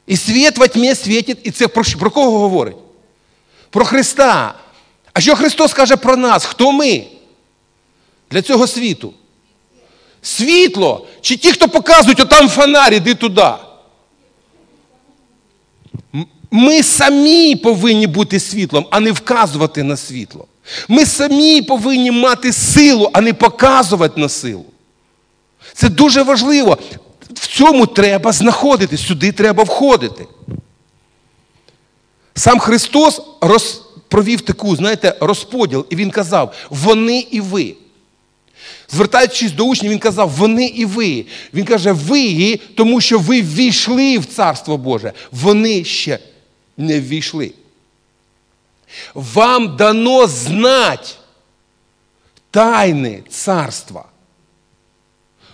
І 0.07 0.17
світ 0.17 0.57
во 0.57 0.67
тьмі 0.67 0.95
світить, 0.95 1.37
і 1.43 1.51
це 1.51 1.67
про, 1.67 1.83
про 1.99 2.11
кого 2.11 2.39
говорить? 2.39 2.77
Про 3.69 3.85
Христа. 3.85 4.55
А 5.13 5.19
що 5.19 5.35
Христос 5.35 5.73
каже 5.73 5.95
про 5.95 6.17
нас? 6.17 6.45
Хто 6.45 6.71
ми? 6.71 7.07
Для 8.31 8.41
цього 8.41 8.67
світу? 8.67 9.13
Світло. 10.25 11.07
Чи 11.21 11.37
ті, 11.37 11.51
хто 11.51 11.67
показують, 11.67 12.19
отам 12.19 12.49
фонарь, 12.49 12.93
іди 12.93 13.15
туди. 13.15 13.47
Ми 16.51 16.83
самі 16.83 17.55
повинні 17.55 18.07
бути 18.07 18.39
світлом, 18.39 18.87
а 18.91 18.99
не 18.99 19.11
вказувати 19.11 19.83
на 19.83 19.97
світло. 19.97 20.47
Ми 20.87 21.05
самі 21.05 21.61
повинні 21.61 22.11
мати 22.11 22.53
силу, 22.53 23.09
а 23.13 23.21
не 23.21 23.33
показувати 23.33 24.21
на 24.21 24.29
силу. 24.29 24.65
Це 25.73 25.89
дуже 25.89 26.23
важливо. 26.23 26.77
В 27.33 27.47
цьому 27.47 27.85
треба 27.85 28.31
знаходитись, 28.31 29.07
сюди 29.07 29.31
треба 29.31 29.63
входити. 29.63 30.25
Сам 32.35 32.59
Христос 32.59 33.21
роз, 33.41 33.81
провів 34.07 34.41
таку, 34.41 34.75
знаєте, 34.75 35.17
розподіл, 35.19 35.85
і 35.89 35.95
Він 35.95 36.11
казав, 36.11 36.53
вони 36.69 37.19
і 37.19 37.41
ви. 37.41 37.75
Звертаючись 38.89 39.51
до 39.51 39.65
учнів, 39.65 39.91
він 39.91 39.99
казав, 39.99 40.29
вони 40.29 40.65
і 40.65 40.85
ви. 40.85 41.25
Він 41.53 41.65
каже, 41.65 41.91
ви, 41.91 42.59
тому 42.75 43.01
що 43.01 43.19
ви 43.19 43.41
ввійшли 43.41 44.17
в 44.17 44.25
Царство 44.25 44.77
Боже. 44.77 45.13
Вони 45.31 45.83
ще 45.83 46.19
не 46.77 47.01
ввійшли. 47.01 47.51
Вам 49.13 49.75
дано 49.75 50.27
знать 50.27 51.17
тайни 52.51 53.23
царства. 53.29 54.05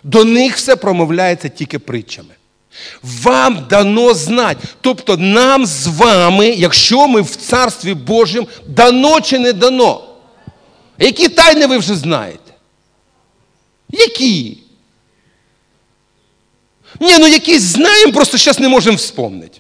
До 0.04 0.26
них 0.26 0.56
все 0.56 0.76
промовляється 0.76 1.50
тільки 1.50 1.80
притчами. 1.80 2.34
Вам 3.04 3.66
дано 3.70 4.14
знать. 4.14 4.58
Тобто 4.82 5.18
нам 5.18 5.66
з 5.66 5.88
вами, 5.88 6.48
якщо 6.48 7.08
ми 7.08 7.22
в 7.22 7.36
Царстві 7.36 7.94
Божому, 7.94 8.48
дано 8.68 9.22
чи 9.22 9.40
не 9.40 9.54
дано. 9.54 10.04
Які 11.00 11.30
тайни 11.30 11.68
ви 11.68 11.78
вже 11.78 11.96
знаєте? 11.96 12.41
Які? 13.92 14.58
Ні, 17.00 17.18
ну 17.20 17.28
якісь 17.28 17.62
знаємо, 17.62 18.14
просто 18.14 18.38
зараз 18.38 18.60
не 18.60 18.70
можемо 18.70 18.98
вспомнити. 18.98 19.58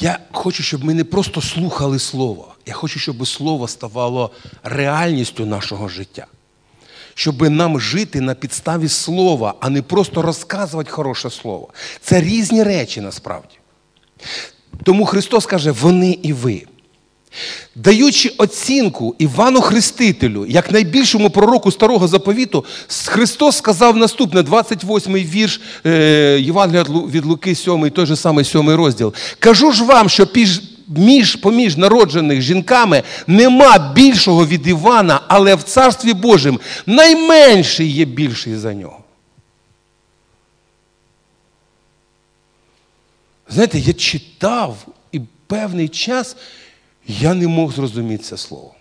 Я 0.00 0.18
хочу, 0.32 0.62
щоб 0.62 0.84
ми 0.84 0.94
не 0.94 1.04
просто 1.04 1.42
слухали 1.42 1.98
Слово. 1.98 2.54
Я 2.66 2.74
хочу, 2.74 2.98
щоб 2.98 3.26
Слово 3.26 3.68
ставало 3.68 4.30
реальністю 4.62 5.46
нашого 5.46 5.88
життя. 5.88 6.26
Щоб 7.18 7.50
нам 7.50 7.80
жити 7.80 8.20
на 8.20 8.34
підставі 8.34 8.88
слова, 8.88 9.54
а 9.60 9.70
не 9.70 9.82
просто 9.82 10.22
розказувати 10.22 10.90
хороше 10.90 11.30
слово. 11.30 11.68
Це 12.02 12.20
різні 12.20 12.62
речі 12.62 13.00
насправді. 13.00 13.54
Тому 14.82 15.06
Христос 15.06 15.46
каже, 15.46 15.70
вони 15.70 16.18
і 16.22 16.32
ви. 16.32 16.62
Даючи 17.74 18.32
оцінку 18.38 19.14
Івану 19.18 19.60
Хрестителю, 19.60 20.46
як 20.46 20.70
найбільшому 20.70 21.30
пророку 21.30 21.72
старого 21.72 22.08
заповіту, 22.08 22.64
Христос 23.06 23.56
сказав 23.56 23.96
наступне, 23.96 24.40
28-й 24.40 25.24
вірш 25.24 25.60
е, 25.86 26.38
Євангелія 26.40 26.82
від 26.82 27.24
Луки, 27.24 27.54
7, 27.54 27.90
той 27.90 28.06
же 28.06 28.16
самий 28.16 28.44
7 28.44 28.70
розділ. 28.70 29.14
Кажу 29.38 29.72
ж 29.72 29.84
вам, 29.84 30.08
що 30.08 30.26
між, 30.88 31.36
поміж 31.36 31.76
народжених 31.76 32.42
жінками 32.42 33.02
нема 33.26 33.92
більшого 33.94 34.46
від 34.46 34.66
Івана, 34.66 35.20
але 35.28 35.54
в 35.54 35.62
Царстві 35.62 36.14
Божому 36.14 36.60
найменший 36.86 37.90
є 37.90 38.04
більший 38.04 38.56
за 38.56 38.74
нього. 38.74 39.00
Знаєте, 43.48 43.78
я 43.78 43.92
читав 43.92 44.86
і 45.12 45.20
певний 45.46 45.88
час 45.88 46.36
я 47.06 47.34
не 47.34 47.48
мог 47.48 47.72
зрозуміти 47.72 48.24
це 48.24 48.36
слово. 48.36 48.74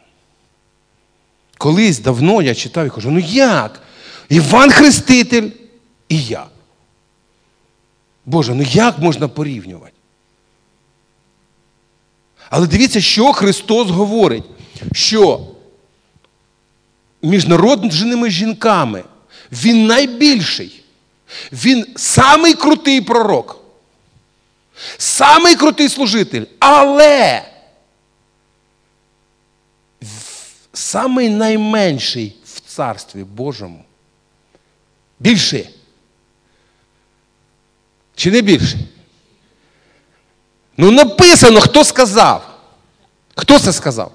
Колись 1.58 2.00
давно 2.00 2.42
я 2.42 2.56
читав 2.56 2.88
і 2.88 2.90
кажу, 2.90 3.12
ну 3.12 3.20
як? 3.20 3.82
Іван 4.30 4.72
Хреститель 4.72 5.50
і 6.10 6.22
я. 6.22 6.46
Боже, 8.26 8.56
ну 8.56 8.64
як 8.64 9.00
можна 9.00 9.28
порівнювати? 9.28 9.97
Але 12.50 12.68
дивіться, 12.68 13.02
що 13.02 13.34
Христос 13.34 13.90
говорить, 13.90 14.44
що 14.94 15.48
між 17.22 17.48
народженими 17.48 18.30
жінками 18.30 19.04
Він 19.52 19.88
найбільший, 19.88 20.84
Він 21.52 21.86
самий 21.96 22.54
крутий 22.54 23.02
пророк, 23.02 23.64
самий 24.98 25.56
крутий 25.56 25.90
служитель, 25.90 26.46
але 26.60 27.44
самий 30.74 31.30
найменший 31.30 32.36
в 32.46 32.60
Царстві 32.60 33.24
Божому. 33.24 33.84
Більший. 35.20 35.70
Чи 38.16 38.32
не 38.32 38.42
більший? 38.42 38.80
Ну, 40.78 40.92
написано, 40.92 41.62
хто 41.62 41.84
сказав. 41.84 42.60
Хто 43.36 43.60
це 43.60 43.74
сказав? 43.74 44.12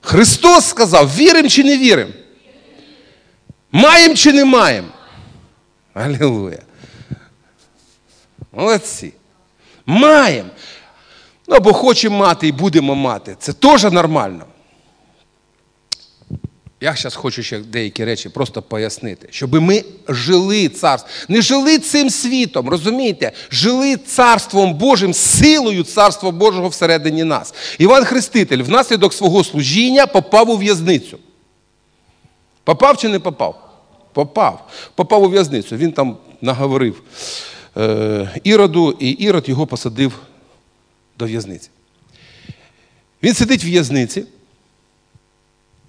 Христос 0.00 0.64
сказав, 0.68 1.16
віримо 1.16 1.48
чи 1.48 1.64
не 1.64 1.78
віримо? 1.78 2.12
Маємо 3.72 4.14
чи 4.14 4.32
не 4.32 4.44
маємо? 4.44 4.88
Аллилуйя. 5.94 6.62
Молодці. 8.52 9.14
Маємо. 9.86 10.48
Ну, 11.48 11.56
або 11.56 11.72
хочемо 11.72 12.16
мати 12.16 12.48
і 12.48 12.52
будемо 12.52 12.94
мати. 12.94 13.36
Це 13.38 13.52
теж 13.52 13.84
нормально. 13.84 14.44
Я 16.82 16.94
зараз 16.94 17.14
хочу 17.14 17.42
ще 17.42 17.58
деякі 17.58 18.04
речі 18.04 18.28
просто 18.28 18.62
пояснити, 18.62 19.28
щоб 19.30 19.54
ми 19.54 19.84
жили 20.08 20.68
царством. 20.68 21.12
Не 21.28 21.42
жили 21.42 21.78
цим 21.78 22.10
світом, 22.10 22.68
розумієте? 22.68 23.32
Жили 23.50 23.96
царством 23.96 24.74
Божим, 24.74 25.14
силою 25.14 25.84
царства 25.84 26.30
Божого 26.30 26.68
всередині 26.68 27.24
нас. 27.24 27.54
Іван 27.78 28.04
Хреститель 28.04 28.62
внаслідок 28.62 29.14
свого 29.14 29.44
служіння 29.44 30.06
попав 30.06 30.50
у 30.50 30.56
в'язницю. 30.56 31.18
Попав 32.64 32.96
чи 32.96 33.08
не 33.08 33.18
попав? 33.18 33.70
Попав. 34.12 34.68
Попав 34.94 35.22
у 35.22 35.28
в'язницю. 35.28 35.76
Він 35.76 35.92
там 35.92 36.16
наговорив 36.40 37.02
е, 37.76 38.40
Іроду, 38.44 38.96
і 39.00 39.08
Ірод 39.10 39.48
його 39.48 39.66
посадив 39.66 40.12
до 41.18 41.26
в'язниці. 41.26 41.68
Він 43.22 43.34
сидить 43.34 43.64
в 43.64 43.66
в'язниці. 43.66 44.24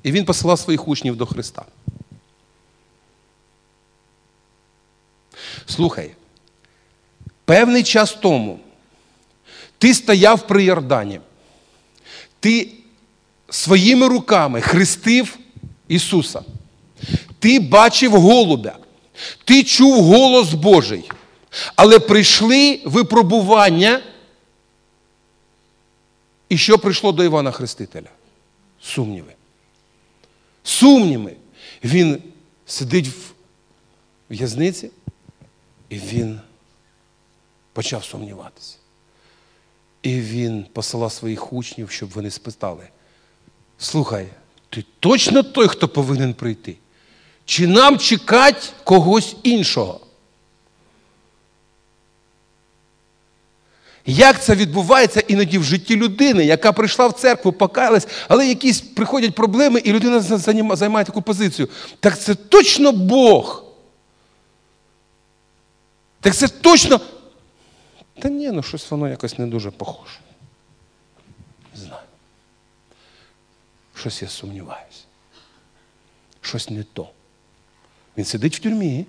І 0.03 0.11
він 0.11 0.25
посилав 0.25 0.59
своїх 0.59 0.87
учнів 0.87 1.15
до 1.15 1.25
Христа. 1.25 1.65
Слухай, 5.65 6.11
певний 7.45 7.83
час 7.83 8.17
тому 8.21 8.59
ти 9.77 9.93
стояв 9.93 10.47
при 10.47 10.63
Йордані, 10.63 11.19
ти 12.39 12.69
своїми 13.49 14.07
руками 14.07 14.61
хрестив 14.61 15.37
Ісуса, 15.87 16.43
ти 17.39 17.59
бачив 17.59 18.11
голубя, 18.11 18.77
ти 19.45 19.63
чув 19.63 20.03
голос 20.03 20.53
Божий, 20.53 21.11
але 21.75 21.99
прийшли 21.99 22.81
випробування. 22.85 24.01
І 26.49 26.57
що 26.57 26.77
прийшло 26.77 27.11
до 27.11 27.23
Івана 27.23 27.51
Хрестителя? 27.51 28.09
Сумніви 28.81 29.33
сумніви. 30.63 31.35
Він 31.83 32.23
сидить 32.65 33.07
в 33.07 33.33
в'язниці, 34.29 34.91
і 35.89 35.99
він 35.99 36.39
почав 37.73 38.03
сумніватися. 38.03 38.77
І 40.01 40.19
він 40.19 40.65
посилав 40.73 41.11
своїх 41.11 41.53
учнів, 41.53 41.91
щоб 41.91 42.09
вони 42.09 42.31
спитали: 42.31 42.89
слухай, 43.77 44.27
ти 44.69 44.85
точно 44.99 45.43
той, 45.43 45.67
хто 45.67 45.87
повинен 45.87 46.33
прийти? 46.33 46.77
Чи 47.45 47.67
нам 47.67 47.97
чекати 47.97 48.67
когось 48.83 49.35
іншого? 49.43 49.99
Як 54.05 54.43
це 54.43 54.55
відбувається 54.55 55.19
іноді 55.19 55.57
в 55.57 55.63
житті 55.63 55.95
людини, 55.95 56.45
яка 56.45 56.71
прийшла 56.71 57.07
в 57.07 57.13
церкву, 57.13 57.51
покаялась, 57.51 58.07
але 58.27 58.47
якісь 58.47 58.81
приходять 58.81 59.35
проблеми, 59.35 59.79
і 59.79 59.93
людина 59.93 60.19
займає 60.75 61.05
таку 61.05 61.21
позицію. 61.21 61.69
Так 61.99 62.19
це 62.19 62.35
точно 62.35 62.91
Бог. 62.91 63.63
Так 66.19 66.35
це 66.35 66.47
точно. 66.47 67.01
Та 68.19 68.29
ні, 68.29 68.51
ну 68.51 68.63
щось 68.63 68.91
воно 68.91 69.09
якось 69.09 69.37
не 69.37 69.47
дуже 69.47 69.71
похоже. 69.71 70.19
Знаю. 71.75 72.03
Щось 73.95 74.21
я 74.21 74.27
сумніваюся. 74.27 75.03
Щось 76.41 76.69
не 76.69 76.83
то. 76.83 77.09
Він 78.17 78.25
сидить 78.25 78.55
в 78.55 78.59
тюрмі. 78.59 79.05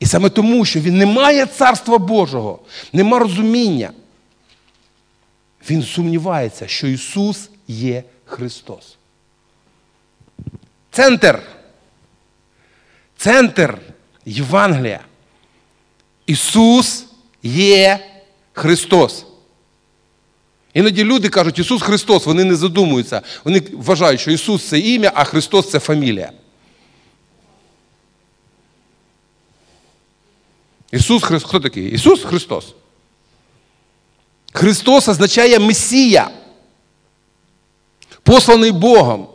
І 0.00 0.06
саме 0.06 0.28
тому, 0.28 0.64
що 0.64 0.80
він 0.80 0.98
не 0.98 1.06
має 1.06 1.46
царства 1.46 1.98
Божого, 1.98 2.58
нема 2.92 3.18
розуміння, 3.18 3.90
він 5.70 5.82
сумнівається, 5.82 6.68
що 6.68 6.86
Ісус 6.86 7.50
є 7.68 8.04
Христос. 8.24 8.96
Центр. 10.90 11.42
Центр 13.16 13.78
Євангелія. 14.26 15.00
Ісус 16.26 17.06
є 17.42 18.06
Христос. 18.52 19.26
Іноді 20.74 21.04
люди 21.04 21.28
кажуть, 21.28 21.58
Ісус 21.58 21.82
Христос, 21.82 22.26
вони 22.26 22.44
не 22.44 22.56
задумуються. 22.56 23.22
Вони 23.44 23.62
вважають, 23.72 24.20
що 24.20 24.30
Ісус 24.30 24.68
це 24.68 24.78
ім'я, 24.78 25.12
а 25.14 25.24
Христос 25.24 25.70
це 25.70 25.78
фамілія. 25.78 26.32
Ісус 30.92 31.22
Христос. 31.22 31.48
Хто 31.48 31.60
такий? 31.60 31.90
Ісус 31.90 32.24
Христос. 32.24 32.64
Христос 34.52 35.08
означає 35.08 35.58
Месія, 35.58 36.30
посланий 38.22 38.72
Богом. 38.72 39.26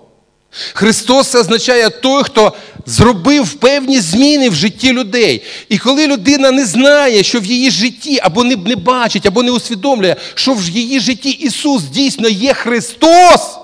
Христос 0.73 1.27
це 1.27 1.39
означає 1.39 1.89
той, 1.89 2.23
хто 2.23 2.53
зробив 2.85 3.53
певні 3.53 3.99
зміни 3.99 4.49
в 4.49 4.55
житті 4.55 4.93
людей. 4.93 5.43
І 5.69 5.77
коли 5.77 6.07
людина 6.07 6.51
не 6.51 6.65
знає, 6.65 7.23
що 7.23 7.39
в 7.39 7.45
її 7.45 7.71
житті, 7.71 8.19
або 8.23 8.43
не, 8.43 8.55
не 8.55 8.75
бачить, 8.75 9.25
або 9.25 9.43
не 9.43 9.51
усвідомлює, 9.51 10.15
що 10.33 10.53
в 10.53 10.69
її 10.69 10.99
житті 10.99 11.29
Ісус 11.29 11.83
дійсно 11.83 12.29
є 12.29 12.53
Христос, 12.53 13.57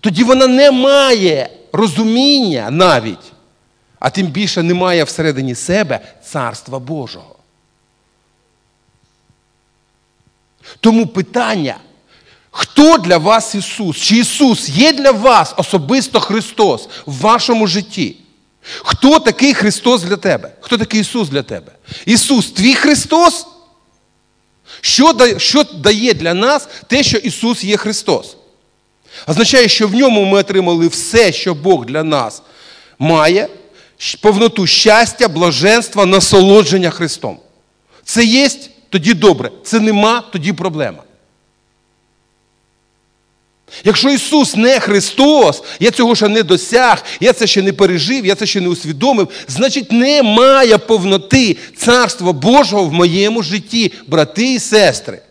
тоді 0.00 0.24
вона 0.24 0.46
не 0.46 0.70
має 0.70 1.50
розуміння 1.72 2.68
навіть 2.70 3.31
а 4.02 4.10
тим 4.10 4.26
більше 4.26 4.62
немає 4.62 5.04
всередині 5.04 5.54
себе 5.54 6.00
Царства 6.24 6.78
Божого. 6.78 7.36
Тому 10.80 11.06
питання, 11.06 11.76
хто 12.50 12.98
для 12.98 13.18
вас 13.18 13.54
Ісус? 13.54 13.96
Чи 13.96 14.16
Ісус 14.16 14.68
є 14.68 14.92
для 14.92 15.10
вас 15.10 15.54
особисто 15.56 16.20
Христос 16.20 16.88
в 17.06 17.20
вашому 17.20 17.66
житті? 17.66 18.16
Хто 18.62 19.18
такий 19.18 19.54
Христос 19.54 20.02
для 20.02 20.16
тебе? 20.16 20.52
Хто 20.60 20.78
такий 20.78 21.00
Ісус 21.00 21.28
для 21.28 21.42
тебе? 21.42 21.72
Ісус 22.06 22.50
твій 22.50 22.74
Христос? 22.74 23.46
Що 24.80 25.38
що 25.38 25.64
дає 25.64 26.14
для 26.14 26.34
нас 26.34 26.68
те, 26.86 27.02
що 27.02 27.18
Ісус 27.18 27.64
є 27.64 27.76
Христос? 27.76 28.36
Означає, 29.26 29.68
що 29.68 29.88
в 29.88 29.94
ньому 29.94 30.24
ми 30.24 30.38
отримали 30.38 30.88
все, 30.88 31.32
що 31.32 31.54
Бог 31.54 31.86
для 31.86 32.02
нас 32.02 32.42
має 32.98 33.48
повноту 34.20 34.66
щастя, 34.66 35.28
блаженства, 35.28 36.06
насолодження 36.06 36.90
Христом. 36.90 37.38
Це 38.04 38.24
є, 38.24 38.48
тоді 38.88 39.14
добре. 39.14 39.50
Це 39.64 39.80
нема, 39.80 40.20
тоді 40.32 40.52
проблема. 40.52 41.02
Якщо 43.84 44.10
Ісус 44.10 44.56
не 44.56 44.80
Христос, 44.80 45.62
я 45.80 45.90
цього 45.90 46.14
ще 46.14 46.28
не 46.28 46.42
досяг, 46.42 47.04
я 47.20 47.32
це 47.32 47.46
ще 47.46 47.62
не 47.62 47.72
пережив, 47.72 48.26
я 48.26 48.34
це 48.34 48.46
ще 48.46 48.60
не 48.60 48.68
усвідомив, 48.68 49.28
значить 49.48 49.92
немає 49.92 50.78
повноти 50.78 51.56
Царства 51.76 52.32
Божого 52.32 52.84
в 52.84 52.92
моєму 52.92 53.42
житті, 53.42 53.92
брати 54.06 54.52
і 54.52 54.58
сестри. 54.58 55.22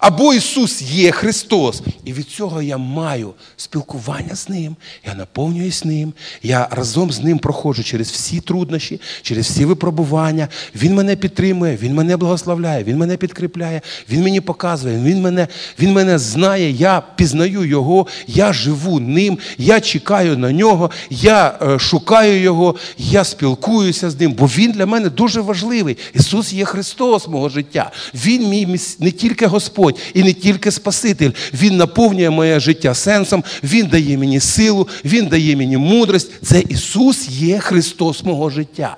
Або 0.00 0.34
Ісус 0.34 0.82
є 0.82 1.10
Христос. 1.10 1.82
І 2.04 2.12
від 2.12 2.28
цього 2.28 2.62
я 2.62 2.78
маю 2.78 3.32
спілкування 3.56 4.34
з 4.34 4.48
Ним, 4.48 4.76
я 5.06 5.14
наповнююсь 5.14 5.84
Ним, 5.84 6.12
я 6.42 6.68
разом 6.70 7.12
з 7.12 7.20
Ним 7.20 7.38
проходжу 7.38 7.82
через 7.82 8.10
всі 8.10 8.40
труднощі, 8.40 9.00
через 9.22 9.46
всі 9.46 9.64
випробування. 9.64 10.48
Він 10.74 10.94
мене 10.94 11.16
підтримує, 11.16 11.76
Він 11.76 11.94
мене 11.94 12.16
благословляє, 12.16 12.84
Він 12.84 12.96
мене 12.96 13.16
підкріпляє, 13.16 13.80
Він 14.10 14.22
мені 14.22 14.40
показує, 14.40 14.98
Він 14.98 15.22
мене 15.22 15.48
він 15.78 15.92
мене 15.92 16.18
знає, 16.18 16.70
я 16.70 17.02
пізнаю 17.16 17.64
Його, 17.64 18.06
я 18.26 18.52
живу 18.52 19.00
ним, 19.00 19.38
я 19.58 19.80
чекаю 19.80 20.38
на 20.38 20.52
нього, 20.52 20.90
я 21.10 21.58
е, 21.62 21.78
шукаю 21.78 22.40
Його, 22.40 22.74
я 22.98 23.24
спілкуюся 23.24 24.10
з 24.10 24.20
ним, 24.20 24.32
бо 24.32 24.46
Він 24.46 24.72
для 24.72 24.86
мене 24.86 25.08
дуже 25.10 25.40
важливий. 25.40 25.96
Ісус 26.14 26.52
є 26.52 26.64
Христос 26.64 27.28
мого 27.28 27.48
життя. 27.48 27.90
Він 28.14 28.48
мій 28.48 28.78
не 28.98 29.10
тільки 29.10 29.46
Господь. 29.46 29.89
Господь 29.90 30.12
і 30.14 30.22
не 30.22 30.32
тільки 30.32 30.70
Спаситель. 30.70 31.30
Він 31.54 31.76
наповнює 31.76 32.30
моє 32.30 32.60
життя 32.60 32.94
сенсом, 32.94 33.44
Він 33.62 33.86
дає 33.86 34.18
мені 34.18 34.40
силу, 34.40 34.88
Він 35.04 35.26
дає 35.26 35.56
мені 35.56 35.76
мудрость. 35.76 36.30
Це 36.42 36.60
Ісус 36.60 37.28
є 37.28 37.58
Христос 37.58 38.24
мого 38.24 38.50
життя. 38.50 38.96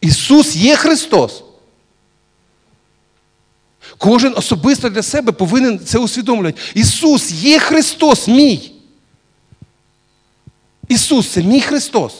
Ісус 0.00 0.56
є 0.56 0.76
Христос. 0.76 1.42
Кожен 3.98 4.34
особисто 4.36 4.88
для 4.88 5.02
себе 5.02 5.32
повинен 5.32 5.78
це 5.78 5.98
усвідомлювати. 5.98 6.60
Ісус 6.74 7.30
є 7.30 7.58
Христос 7.58 8.28
мій. 8.28 8.72
Ісус 10.88 11.28
це 11.28 11.42
мій 11.42 11.60
Христос. 11.60 12.12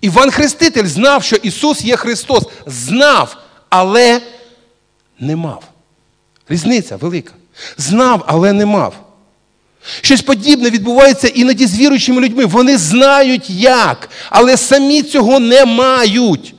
Іван 0.00 0.30
Хреститель 0.30 0.86
знав, 0.86 1.24
що 1.24 1.36
Ісус 1.36 1.84
є 1.84 1.96
Христос. 1.96 2.44
Знав, 2.66 3.36
але 3.68 4.20
не 5.22 5.36
мав. 5.36 5.62
Різниця 6.48 6.96
велика. 6.96 7.32
Знав, 7.78 8.24
але 8.26 8.52
не 8.52 8.66
мав. 8.66 8.94
Щось 10.00 10.22
подібне 10.22 10.70
відбувається 10.70 11.28
іноді 11.28 11.66
з 11.66 11.78
віруючими 11.78 12.20
людьми. 12.20 12.44
Вони 12.44 12.78
знають 12.78 13.50
як, 13.50 14.10
але 14.30 14.56
самі 14.56 15.02
цього 15.02 15.40
не 15.40 15.64
мають. 15.64 16.54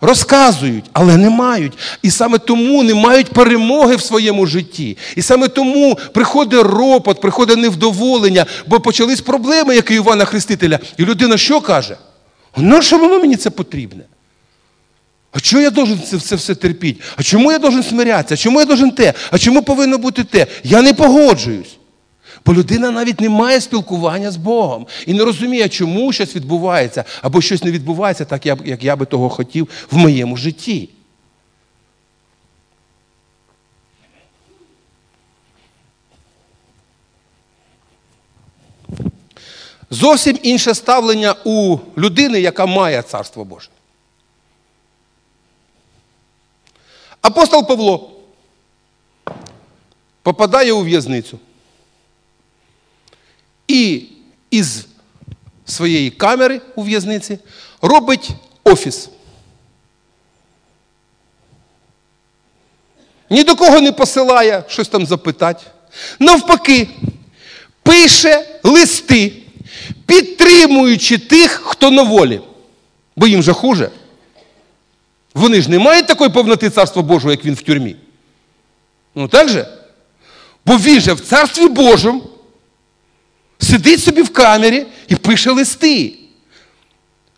Розказують, 0.00 0.84
але 0.92 1.16
не 1.16 1.30
мають. 1.30 1.72
І 2.02 2.10
саме 2.10 2.38
тому 2.38 2.82
не 2.82 2.94
мають 2.94 3.28
перемоги 3.28 3.96
в 3.96 4.02
своєму 4.02 4.46
житті. 4.46 4.96
І 5.16 5.22
саме 5.22 5.48
тому 5.48 5.98
приходить 6.12 6.62
ропот, 6.62 7.20
приходить 7.20 7.58
невдоволення, 7.58 8.46
бо 8.66 8.80
почались 8.80 9.20
проблеми, 9.20 9.74
як 9.74 9.90
і 9.90 9.94
Івана 9.94 10.24
Хрестителя. 10.24 10.78
І 10.96 11.04
людина 11.04 11.36
що 11.36 11.60
каже? 11.60 11.96
Ну, 12.56 12.82
що 12.82 12.98
воно 12.98 13.18
мені 13.18 13.36
це 13.36 13.50
потрібне? 13.50 14.04
А 15.32 15.40
чому 15.40 15.62
я 15.62 15.70
должен 15.70 16.00
це, 16.00 16.18
це 16.18 16.36
все 16.36 16.54
терпіти? 16.54 17.02
А 17.16 17.22
чому 17.22 17.52
я 17.52 17.58
должен 17.58 17.82
смирятися? 17.82 18.34
А 18.34 18.36
чому 18.36 18.60
я 18.60 18.66
должен 18.66 18.90
те? 18.90 19.14
А 19.30 19.38
чому 19.38 19.62
повинно 19.62 19.98
бути 19.98 20.24
те? 20.24 20.46
Я 20.64 20.82
не 20.82 20.94
погоджуюсь. 20.94 21.76
Бо 22.46 22.54
людина 22.54 22.90
навіть 22.90 23.20
не 23.20 23.28
має 23.28 23.60
спілкування 23.60 24.30
з 24.30 24.36
Богом 24.36 24.86
і 25.06 25.14
не 25.14 25.24
розуміє, 25.24 25.68
чому 25.68 26.12
щось 26.12 26.36
відбувається, 26.36 27.04
або 27.22 27.40
щось 27.40 27.64
не 27.64 27.70
відбувається 27.70 28.24
так, 28.24 28.46
як 28.46 28.84
я 28.84 28.96
би 28.96 29.06
того 29.06 29.28
хотів 29.28 29.68
в 29.90 29.96
моєму 29.96 30.36
житті. 30.36 30.88
Зовсім 39.90 40.38
інше 40.42 40.74
ставлення 40.74 41.34
у 41.44 41.78
людини, 41.98 42.40
яка 42.40 42.66
має 42.66 43.02
царство 43.02 43.44
Боже. 43.44 43.68
Апостол 47.22 47.66
Павло 47.66 48.10
попадає 50.22 50.72
у 50.72 50.82
в'язницю 50.82 51.38
і 53.68 54.02
із 54.50 54.86
своєї 55.66 56.10
камери 56.10 56.60
у 56.74 56.82
в'язниці 56.82 57.38
робить 57.82 58.30
офіс. 58.64 59.08
Ні 63.30 63.44
до 63.44 63.56
кого 63.56 63.80
не 63.80 63.92
посилає 63.92 64.64
щось 64.68 64.88
там 64.88 65.06
запитати. 65.06 65.66
Навпаки, 66.18 66.88
пише 67.82 68.60
листи, 68.62 69.32
підтримуючи 70.06 71.18
тих, 71.18 71.50
хто 71.50 71.90
на 71.90 72.02
волі. 72.02 72.40
Бо 73.16 73.26
їм 73.26 73.42
же 73.42 73.52
хуже. 73.52 73.90
Вони 75.40 75.62
ж 75.62 75.70
не 75.70 75.78
мають 75.78 76.06
такої 76.06 76.30
повноти 76.30 76.70
царства 76.70 77.02
Божого, 77.02 77.30
як 77.30 77.44
він 77.44 77.54
в 77.54 77.62
тюрмі. 77.62 77.96
Ну 79.14 79.28
так 79.28 79.48
же? 79.48 79.66
Бо 80.66 80.76
він 80.76 81.00
же 81.00 81.12
в 81.12 81.20
царстві 81.20 81.68
Божому 81.68 82.22
сидить 83.58 84.02
собі 84.02 84.22
в 84.22 84.28
камері 84.28 84.86
і 85.08 85.16
пише 85.16 85.50
листи. 85.50 86.12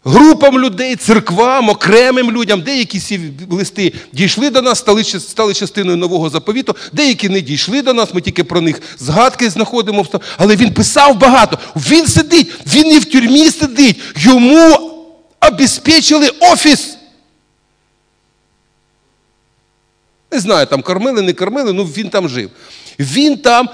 Групам 0.05 0.59
людей, 0.59 0.97
церквам, 0.97 1.69
окремим 1.69 2.33
людям, 2.33 2.61
деякі 2.63 3.01
ці 3.01 3.21
листи 3.51 3.93
дійшли 4.13 4.51
до 4.51 4.63
нас, 4.63 4.79
стали, 4.79 5.05
стали 5.05 5.55
частиною 5.55 5.97
нового 5.97 6.31
заповіту, 6.31 6.77
деякі 6.93 7.29
не 7.29 7.41
дійшли 7.41 7.83
до 7.83 7.95
нас, 7.95 8.15
ми 8.15 8.21
тільки 8.21 8.45
про 8.45 8.61
них 8.61 8.83
згадки 8.99 9.51
знаходимо. 9.51 10.07
Але 10.39 10.57
він 10.57 10.75
писав 10.75 11.19
багато. 11.19 11.59
Він 11.77 12.07
сидить, 12.07 12.53
він 12.67 12.89
не 12.89 12.99
в 12.99 13.05
тюрмі 13.05 13.51
сидить, 13.51 14.01
йому 14.17 14.91
обезпечили 15.41 16.29
офіс. 16.29 16.97
Не 20.33 20.41
знаю, 20.41 20.67
там 20.67 20.83
кормили, 20.83 21.23
не 21.23 21.33
кормили, 21.33 21.73
ну 21.73 21.85
він 21.85 22.09
там 22.09 22.29
жив. 22.29 22.51
Він 22.99 23.39
там, 23.39 23.69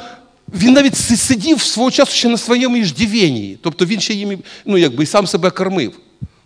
він 0.55 0.73
навіть 0.73 0.97
сидів 0.97 1.62
свого 1.62 1.90
часу 1.90 2.12
ще 2.12 2.29
на 2.29 2.38
своєму 2.38 2.77
іждівенії. 2.77 3.59
Тобто 3.62 3.85
він 3.85 4.01
ще 4.01 4.14
їм 4.14 4.42
ну, 4.64 4.79
якби, 4.79 5.05
і 5.05 5.07
сам 5.07 5.27
себе 5.27 5.51
кормив. 5.51 6.01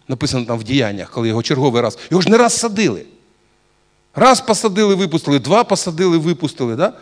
Написано 0.09 0.44
там 0.44 0.59
в 0.59 0.64
діяннях, 0.64 1.11
коли 1.11 1.29
його 1.29 1.42
черговий 1.42 1.83
раз. 1.83 1.98
Його 2.11 2.22
ж 2.22 2.31
не 2.31 2.37
раз 2.37 2.59
садили. 2.59 3.05
Раз 4.14 4.40
посадили, 4.40 4.94
випустили, 4.94 5.38
два 5.38 5.64
посадили, 5.64 6.18
випустили. 6.18 6.77
Да? 6.77 6.92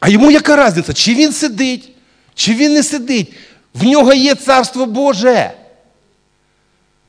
А 0.00 0.08
йому 0.08 0.30
яка 0.30 0.66
різниця? 0.66 0.92
Чи 0.92 1.14
він 1.14 1.32
сидить, 1.32 1.88
чи 2.34 2.54
він 2.54 2.72
не 2.72 2.82
сидить? 2.82 3.32
В 3.74 3.84
нього 3.84 4.12
є 4.14 4.34
царство 4.34 4.86
Боже. 4.86 5.52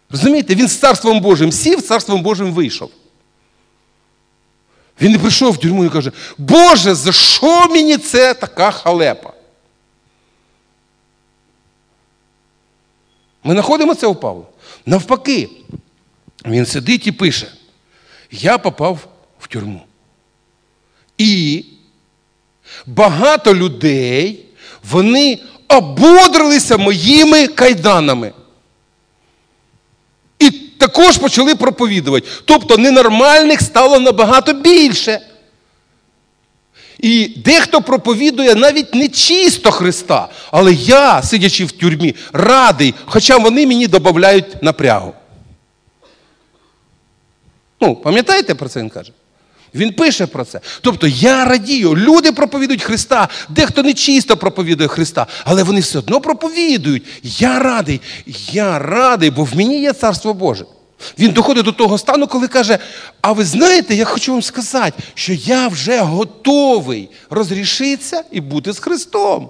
Розумієте, 0.10 0.56
він 0.56 0.68
з 0.68 0.78
царством 0.78 1.22
Божим 1.22 1.52
сів, 1.52 1.82
царством 1.82 2.22
Божим 2.22 2.54
вийшов. 2.54 2.92
Він 5.02 5.12
не 5.12 5.20
прийшов 5.20 5.54
в 5.54 5.58
тюрму 5.58 5.86
і 5.86 5.90
каже, 5.90 6.12
Боже, 6.38 6.96
за 6.96 7.12
що 7.12 7.68
мені 7.68 7.98
це 7.98 8.34
така 8.34 8.72
халепа? 8.72 9.34
Ми 13.44 13.54
знаходимо 13.54 13.96
це 13.96 14.08
у 14.08 14.16
Павла. 14.16 14.46
Навпаки, 14.86 15.50
він 16.46 16.66
сидить 16.66 17.08
і 17.08 17.12
пише: 17.12 17.52
Я 18.32 18.58
попав 18.58 19.08
в 19.40 19.48
тюрму. 19.48 19.82
І 21.18 21.66
багато 22.86 23.56
людей, 23.56 24.46
вони 24.84 25.40
ободрилися 25.68 26.78
моїми 26.78 27.48
кайданами 27.48 28.34
також 30.80 31.18
почали 31.18 31.56
проповідувати. 31.56 32.28
Тобто 32.46 32.78
ненормальних 32.78 33.62
стало 33.62 34.00
набагато 34.00 34.54
більше. 34.54 35.20
І 37.00 37.28
дехто 37.46 37.82
проповідує 37.82 38.56
навіть 38.56 38.96
не 38.96 39.08
чисто 39.08 39.72
Христа, 39.72 40.30
але 40.52 40.74
я, 40.74 41.24
сидячи 41.24 41.66
в 41.66 41.72
тюрмі, 41.72 42.16
радий, 42.34 42.94
хоча 43.06 43.38
вони 43.38 43.68
мені 43.68 43.88
додають 43.88 44.64
напрягу. 44.64 45.14
Ну, 47.82 47.96
пам'ятаєте 47.96 48.56
про 48.56 48.70
це 48.70 48.80
він 48.80 48.90
каже? 48.90 49.12
Він 49.76 49.94
пише 49.94 50.28
про 50.28 50.46
це. 50.46 50.60
Тобто 50.82 51.08
я 51.08 51.46
радію, 51.46 51.96
люди 51.96 52.32
проповідують 52.32 52.84
Христа, 52.84 53.28
дехто 53.50 53.84
не 53.84 53.94
чисто 53.94 54.38
проповідує 54.38 54.90
Христа, 54.90 55.28
але 55.46 55.64
вони 55.64 55.80
все 55.80 56.00
одно 56.00 56.22
проповідують. 56.22 57.04
Я 57.24 57.60
радий, 57.60 58.02
я 58.52 58.80
радий, 58.80 59.30
бо 59.30 59.44
в 59.44 59.56
мені 59.56 59.82
є 59.82 59.94
царство 59.94 60.34
Боже. 60.34 60.66
Він 61.20 61.32
доходить 61.32 61.66
до 61.66 61.72
того 61.72 61.98
стану, 61.98 62.28
коли 62.28 62.48
каже: 62.48 62.78
А 63.22 63.32
ви 63.32 63.46
знаєте, 63.46 63.96
я 63.96 64.06
хочу 64.06 64.32
вам 64.32 64.42
сказати, 64.42 65.04
що 65.14 65.34
я 65.34 65.68
вже 65.68 66.00
готовий 66.00 67.10
розрішитися 67.30 68.24
і 68.32 68.42
бути 68.42 68.74
з 68.74 68.80
Христом. 68.80 69.50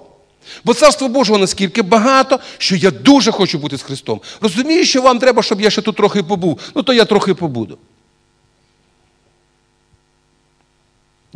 Бо 0.64 0.74
царство 0.74 1.08
Божого 1.08 1.38
наскільки 1.38 1.82
багато, 1.82 2.40
що 2.58 2.76
я 2.76 2.90
дуже 2.90 3.32
хочу 3.32 3.58
бути 3.58 3.78
з 3.78 3.82
Христом. 3.82 4.20
Розумію, 4.40 4.84
що 4.84 5.02
вам 5.02 5.18
треба, 5.18 5.42
щоб 5.42 5.60
я 5.60 5.70
ще 5.70 5.82
тут 5.82 5.96
трохи 5.96 6.22
побув, 6.22 6.60
ну 6.74 6.82
то 6.82 6.92
я 6.92 7.04
трохи 7.04 7.34
побуду. 7.34 7.78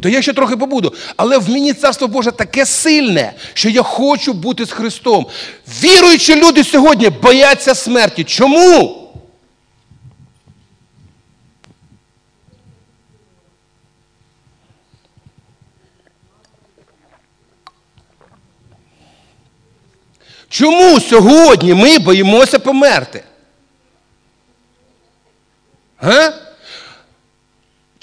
То 0.02 0.08
я 0.08 0.22
ще 0.22 0.32
трохи 0.32 0.56
побуду. 0.56 0.94
Але 1.16 1.38
в 1.38 1.50
мені 1.50 1.72
царство 1.72 2.08
Боже 2.08 2.32
таке 2.32 2.66
сильне, 2.66 3.32
що 3.54 3.68
я 3.68 3.82
хочу 3.82 4.32
бути 4.32 4.66
з 4.66 4.72
Христом. 4.72 5.26
Віруючі 5.82 6.34
люди 6.34 6.64
сьогодні 6.64 7.10
бояться 7.10 7.74
смерті. 7.74 8.24
Чому? 8.24 9.00
Чому 20.48 21.00
сьогодні 21.00 21.74
ми 21.74 21.98
боїмося 21.98 22.58
померти? 22.58 23.24
Га? 25.96 26.43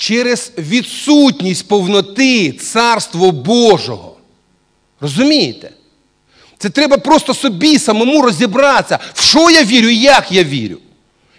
Через 0.02 0.52
відсутність 0.58 1.68
повноти 1.68 2.52
Царства 2.52 3.32
Божого. 3.32 4.18
Розумієте? 5.02 5.72
Це 6.58 6.70
треба 6.70 6.98
просто 6.98 7.34
собі 7.34 7.80
самому 7.80 8.22
розібратися, 8.22 9.00
в 9.14 9.22
що 9.22 9.50
я 9.50 9.64
вірю 9.64 9.90
і 9.90 9.98
як 9.98 10.32
я 10.32 10.44
вірю. 10.44 10.78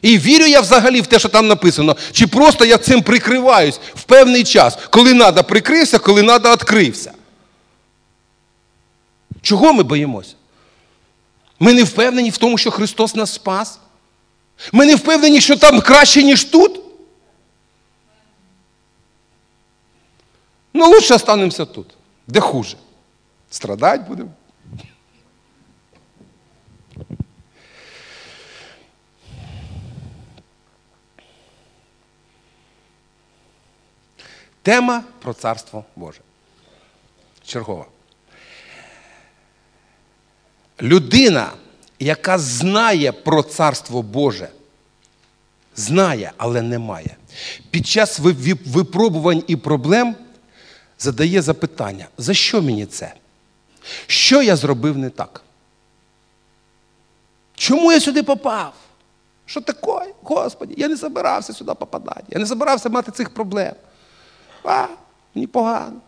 І 0.03 0.19
вірю 0.19 0.47
я 0.47 0.61
взагалі 0.61 1.01
в 1.01 1.07
те, 1.07 1.19
що 1.19 1.29
там 1.29 1.49
написано, 1.49 1.97
чи 2.13 2.27
просто 2.27 2.65
я 2.65 2.79
цим 2.79 3.03
прикриваюсь 3.03 3.81
в 3.95 4.03
певний 4.03 4.45
час, 4.45 4.79
коли 4.91 5.15
треба 5.15 5.43
прикрився, 5.43 5.99
коли 5.99 6.23
треба 6.23 6.53
відкрився. 6.53 7.13
Чого 9.41 9.73
ми 9.73 9.83
боїмося? 9.83 10.35
Ми 11.61 11.73
не 11.73 11.83
впевнені 11.85 12.31
в 12.31 12.37
тому, 12.37 12.59
що 12.59 12.71
Христос 12.71 13.15
нас 13.15 13.35
спас. 13.35 13.79
Ми 14.73 14.87
не 14.87 14.95
впевнені, 14.95 15.41
що 15.41 15.57
там 15.57 15.81
краще, 15.81 16.23
ніж 16.23 16.45
тут. 16.45 16.92
Ну, 20.73 20.89
лучше 20.89 21.15
останемося 21.15 21.67
тут. 21.67 21.95
Де 22.27 22.41
хуже? 22.41 22.77
Страдать 23.51 24.09
будемо. 24.09 24.31
Тема 34.63 35.05
про 35.21 35.35
Царство 35.35 35.85
Боже. 35.97 36.21
Чергова. 37.45 37.87
Людина, 40.83 41.51
яка 41.99 42.39
знає 42.39 43.13
про 43.13 43.43
Царство 43.43 44.03
Боже, 44.03 44.49
знає, 45.77 46.33
але 46.37 46.63
не 46.63 46.79
має. 46.79 47.17
Під 47.71 47.87
час 47.87 48.19
випробувань 48.67 49.43
і 49.47 49.57
проблем 49.57 50.17
задає 51.03 51.43
запитання: 51.43 52.09
за 52.19 52.35
що 52.35 52.63
мені 52.63 52.87
це? 52.87 53.15
Що 54.07 54.43
я 54.43 54.57
зробив 54.57 54.99
не 54.99 55.11
так? 55.11 55.43
Чому 57.55 57.93
я 57.93 58.01
сюди 58.01 58.23
попав? 58.23 58.75
Що 59.47 59.61
таке? 59.61 60.15
Господі, 60.23 60.75
я 60.77 60.89
не 60.89 60.97
збирався 60.97 61.53
сюди 61.53 61.75
попадати. 61.75 62.25
Я 62.29 62.39
не 62.39 62.47
збирався 62.47 62.89
мати 62.89 63.13
цих 63.13 63.31
проблем. 63.31 63.75
А, 64.65 64.87
мені 65.35 65.47
погано. 65.47 66.01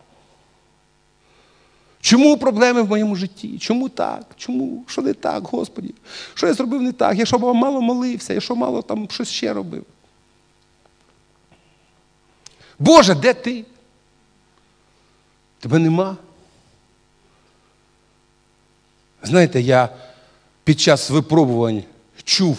Чому 2.01 2.37
проблеми 2.37 2.81
в 2.81 2.89
моєму 2.89 3.15
житті? 3.15 3.59
Чому 3.59 3.89
так? 3.89 4.25
Чому? 4.37 4.83
Що 4.87 5.01
не 5.01 5.13
так, 5.13 5.43
Господі? 5.47 5.95
Що 6.33 6.47
я 6.47 6.53
зробив 6.53 6.81
не 6.81 6.91
так? 6.91 7.17
Я 7.17 7.25
що 7.25 7.39
мало 7.39 7.81
молився, 7.81 8.33
я 8.33 8.41
що 8.41 8.55
мало 8.55 8.81
там 8.81 9.07
щось 9.09 9.29
ще 9.29 9.53
робив? 9.53 9.85
Боже, 12.79 13.15
де 13.15 13.33
ти? 13.33 13.65
Тебе 15.65 15.79
нема. 15.79 16.17
Знаєте, 19.23 19.61
я 19.61 19.89
під 20.63 20.79
час 20.79 21.09
випробувань 21.09 21.83
чув 22.23 22.57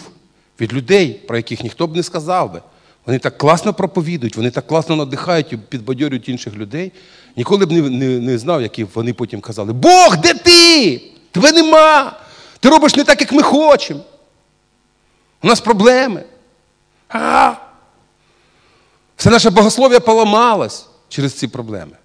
від 0.59 0.73
людей, 0.73 1.13
про 1.13 1.37
яких 1.37 1.63
ніхто 1.63 1.87
б 1.87 1.95
не 1.95 2.03
сказав 2.03 2.53
би. 2.53 2.61
Вони 3.05 3.19
так 3.19 3.37
класно 3.37 3.73
проповідують, 3.73 4.35
вони 4.35 4.51
так 4.51 4.67
класно 4.67 4.95
надихають 4.95 5.53
і 5.53 5.57
підбадьорюють 5.57 6.29
інших 6.29 6.53
людей. 6.53 6.91
Ніколи 7.37 7.65
б 7.65 7.71
не, 7.71 7.81
не, 7.81 8.19
не 8.19 8.37
знав, 8.37 8.61
які 8.61 8.83
вони 8.83 9.13
потім 9.13 9.41
казали: 9.41 9.73
Бог, 9.73 10.17
де 10.17 10.33
ти? 10.33 11.01
Тебе 11.31 11.51
нема! 11.51 12.19
Ти 12.59 12.69
робиш 12.69 12.95
не 12.95 13.03
так, 13.03 13.21
як 13.21 13.31
ми 13.31 13.43
хочемо. 13.43 14.01
У 15.43 15.47
нас 15.47 15.61
проблеми. 15.61 16.23
А! 17.09 17.53
Все 19.17 19.29
наше 19.29 19.49
богослов'я 19.49 19.99
поламалось 19.99 20.85
через 21.09 21.33
ці 21.33 21.47
проблеми. 21.47 21.97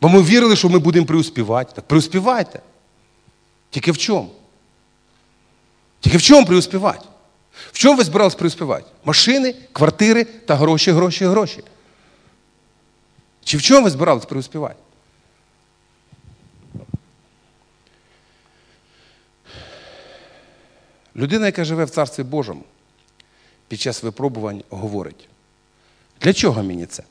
Бо 0.00 0.08
ми 0.08 0.22
вірили, 0.22 0.56
що 0.56 0.68
ми 0.68 0.78
будемо 0.78 1.06
преуспівати. 1.06 1.72
Так 1.74 1.84
преуспівайте. 1.84 2.60
Тільки 3.70 3.92
в 3.92 3.98
чому? 3.98 4.30
Тільки 6.00 6.18
в 6.18 6.22
чому 6.22 6.46
преуспівати? 6.46 7.04
В 7.72 7.78
чому 7.78 7.96
ви 7.96 8.04
збирались 8.04 8.34
преуспівати? 8.34 8.84
Машини, 9.04 9.54
квартири 9.72 10.24
та 10.24 10.54
гроші, 10.54 10.92
гроші, 10.92 11.26
гроші. 11.26 11.64
Чи 13.44 13.56
в 13.56 13.62
чому 13.62 13.84
ви 13.84 13.90
збирались 13.90 14.24
преуспівати? 14.24 14.74
Людина, 21.16 21.46
яка 21.46 21.64
живе 21.64 21.84
в 21.84 21.90
Царстві 21.90 22.22
Божому, 22.22 22.64
під 23.68 23.80
час 23.80 24.02
випробувань 24.02 24.62
говорить, 24.70 25.28
для 26.20 26.32
чого 26.32 26.62
мені 26.62 26.86
це? 26.86 27.02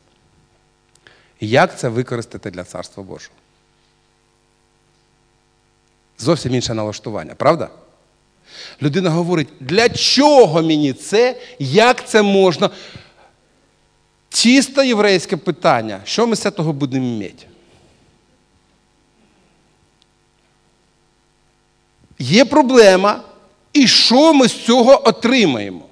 Як 1.40 1.80
це 1.80 1.90
використати 1.90 2.52
для 2.52 2.64
Царства 2.64 3.04
Божого? 3.04 3.36
Зовсім 6.18 6.56
інше 6.56 6.74
налаштування, 6.74 7.36
правда? 7.36 7.70
Людина 8.82 9.10
говорить, 9.10 9.48
для 9.60 9.90
чого 9.90 10.62
мені 10.62 10.94
це, 10.94 11.42
як 11.60 12.08
це 12.08 12.22
можна? 12.22 12.70
Чисто 14.30 14.84
єврейське 14.84 15.38
питання, 15.38 16.02
що 16.04 16.28
ми 16.28 16.36
з 16.36 16.42
цього 16.52 16.74
будемо 16.74 17.18
мати? 17.18 17.48
Є 22.20 22.46
проблема, 22.46 23.24
і 23.74 23.88
що 23.88 24.34
ми 24.34 24.48
з 24.48 24.64
цього 24.66 25.08
отримаємо? 25.08 25.86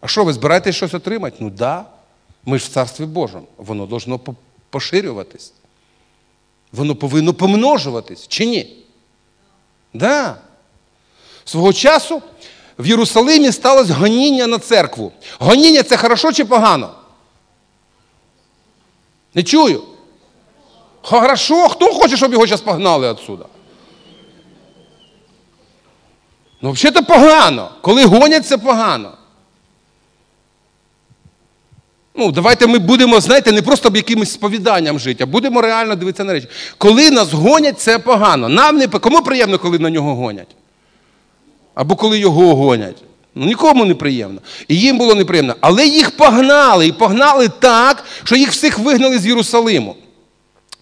А 0.00 0.08
що, 0.08 0.24
ви 0.24 0.32
збираєтесь 0.32 0.76
щось 0.76 0.94
отримати? 0.94 1.36
Ну 1.40 1.48
так. 1.48 1.56
Да. 1.56 1.93
Ми 2.46 2.58
ж 2.58 2.64
в 2.64 2.68
Царстві 2.68 3.04
Божому. 3.04 3.46
Воно 3.56 3.86
должно 3.86 4.20
поширюватись. 4.70 5.52
Воно 6.72 6.96
повинно 6.96 7.34
помножуватись, 7.34 8.28
чи 8.28 8.46
ні? 8.46 8.76
Да. 9.94 10.36
Свого 11.44 11.72
часу 11.72 12.22
в 12.78 12.86
Єрусалимі 12.86 13.52
сталося 13.52 13.94
гоніння 13.94 14.46
на 14.46 14.58
церкву. 14.58 15.12
Гоніння 15.38 15.82
це 15.82 15.96
хорошо 15.96 16.32
чи 16.32 16.44
погано? 16.44 16.94
Не 19.34 19.42
чую. 19.42 19.82
Хорошо, 21.02 21.68
хто 21.68 21.92
хоче, 21.92 22.16
щоб 22.16 22.32
його 22.32 22.46
зараз 22.46 22.60
погнали 22.60 23.12
відсюди? 23.12 23.44
Ну, 26.60 26.70
взагалі 26.70 27.04
погано. 27.04 27.70
Коли 27.80 28.04
гонять, 28.04 28.46
це 28.46 28.58
погано. 28.58 29.12
Ну, 32.16 32.32
давайте 32.32 32.66
ми 32.66 32.78
будемо, 32.78 33.20
знаєте, 33.20 33.52
не 33.52 33.62
просто 33.62 33.92
якимось 33.94 34.32
сповіданням 34.32 34.98
жити, 34.98 35.24
а 35.24 35.26
будемо 35.26 35.60
реально 35.60 35.94
дивитися 35.94 36.24
на 36.24 36.32
речі. 36.32 36.48
Коли 36.78 37.10
нас 37.10 37.32
гонять, 37.32 37.80
це 37.80 37.98
погано. 37.98 38.48
Нам 38.48 38.76
не 38.76 38.88
Кому 38.88 39.22
приємно, 39.22 39.58
коли 39.58 39.78
на 39.78 39.90
нього 39.90 40.14
гонять? 40.14 40.56
Або 41.74 41.96
коли 41.96 42.18
його 42.18 42.54
гонять. 42.54 42.96
Ну, 43.34 43.46
Нікому 43.46 43.84
не 43.84 43.94
приємно. 43.94 44.40
І 44.68 44.76
їм 44.76 44.98
було 44.98 45.14
неприємно. 45.14 45.56
Але 45.60 45.86
їх 45.86 46.16
погнали. 46.16 46.86
І 46.86 46.92
погнали 46.92 47.48
так, 47.48 48.04
що 48.24 48.36
їх 48.36 48.50
всіх 48.50 48.78
вигнали 48.78 49.18
з 49.18 49.26
Єрусалиму. 49.26 49.96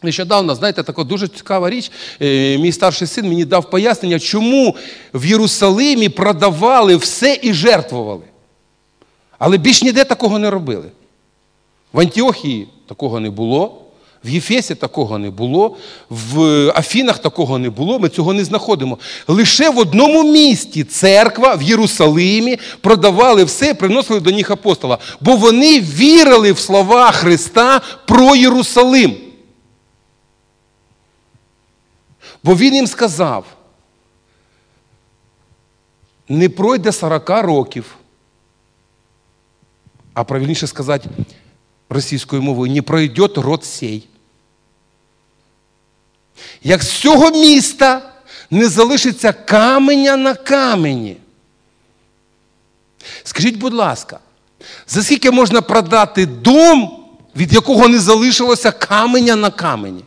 Нещодавно, 0.03 0.55
знаєте, 0.55 0.83
така 0.83 1.05
дуже 1.05 1.29
цікава 1.29 1.71
річ. 1.71 1.90
Е, 2.23 2.59
мій 2.59 2.73
старший 2.73 3.09
син 3.09 3.29
мені 3.29 3.45
дав 3.45 3.71
пояснення, 3.71 4.18
чому 4.18 4.77
в 5.14 5.27
Єрусалимі 5.27 6.09
продавали 6.09 6.97
все 6.97 7.38
і 7.42 7.53
жертвували. 7.53 8.25
Але 9.38 9.59
більш 9.59 9.83
ніде 9.83 10.05
такого 10.05 10.38
не 10.38 10.51
робили. 10.51 10.85
В 11.93 12.01
Антіохії 12.01 12.69
такого 12.87 13.21
не 13.21 13.31
було, 13.31 13.79
в 14.25 14.29
Єфесі 14.29 14.75
такого 14.75 15.19
не 15.19 15.31
було, 15.31 15.77
в 16.11 16.41
Афінах 16.77 17.19
такого 17.19 17.59
не 17.59 17.71
було, 17.71 17.99
ми 17.99 18.09
цього 18.09 18.33
не 18.33 18.45
знаходимо. 18.45 18.99
Лише 19.29 19.71
в 19.71 19.79
одному 19.79 20.33
місті 20.33 20.85
церква 20.85 21.55
в 21.55 21.63
Єрусалимі 21.63 22.59
продавали 22.81 23.45
все 23.45 23.67
і 23.67 23.75
приносили 23.75 24.21
до 24.21 24.31
них 24.31 24.51
апостола, 24.51 24.99
бо 25.21 25.37
вони 25.37 25.81
вірили 25.81 26.53
в 26.53 26.59
слова 26.59 27.13
Христа 27.13 27.81
про 28.07 28.37
Єрусалим. 28.37 29.17
Бо 32.45 32.57
Він 32.57 32.75
їм 32.75 32.87
сказав, 32.87 33.45
не 36.29 36.49
пройде 36.49 36.93
40 36.93 37.31
років, 37.31 37.97
а 40.15 40.25
правильніше 40.25 40.67
сказати, 40.67 41.09
російською 41.93 42.43
мовою, 42.43 42.73
не 42.73 42.83
пройде 42.83 43.29
род 43.37 43.65
сей. 43.65 44.09
Як 46.63 46.83
з 46.83 46.93
цього 46.93 47.31
міста 47.31 48.13
не 48.51 48.69
залишиться 48.69 49.33
каменя 49.33 50.17
на 50.17 50.35
камені. 50.35 51.17
Скажіть, 53.25 53.57
будь 53.57 53.75
ласка, 53.75 54.19
за 54.89 55.03
скільки 55.03 55.31
можна 55.31 55.63
продати 55.63 56.27
дом, 56.27 57.05
від 57.37 57.53
якого 57.53 57.89
не 57.89 57.99
залишилося 57.99 58.73
каменя 58.73 59.37
на 59.37 59.51
камені? 59.51 60.05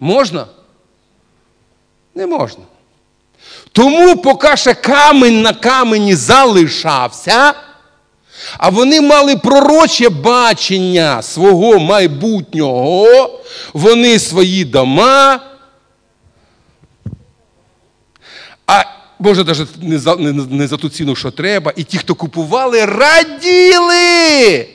Можна? 0.00 0.46
Не 2.14 2.26
можна. 2.26 2.64
Тому, 3.72 4.16
поки 4.16 4.56
ще 4.56 4.74
камень 4.74 5.42
на 5.42 5.52
камені 5.52 6.14
залишався, 6.14 7.54
а 8.58 8.68
вони 8.68 9.00
мали 9.00 9.36
пророче 9.36 10.08
бачення 10.08 11.22
свого 11.22 11.78
майбутнього, 11.78 13.40
вони 13.72 14.18
свої 14.18 14.64
дома. 14.64 15.40
А 18.66 18.82
може, 19.18 19.44
навіть 19.44 19.82
не 19.82 19.98
за, 19.98 20.16
не, 20.16 20.32
не 20.32 20.66
за 20.66 20.76
ту 20.76 20.88
ціну, 20.88 21.16
що 21.16 21.30
треба, 21.30 21.72
і 21.76 21.84
ті, 21.84 21.98
хто 21.98 22.14
купували, 22.14 22.84
раділи. 22.84 24.68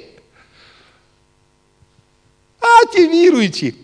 А 2.59 2.85
ті 2.93 3.07
віруючі. 3.07 3.75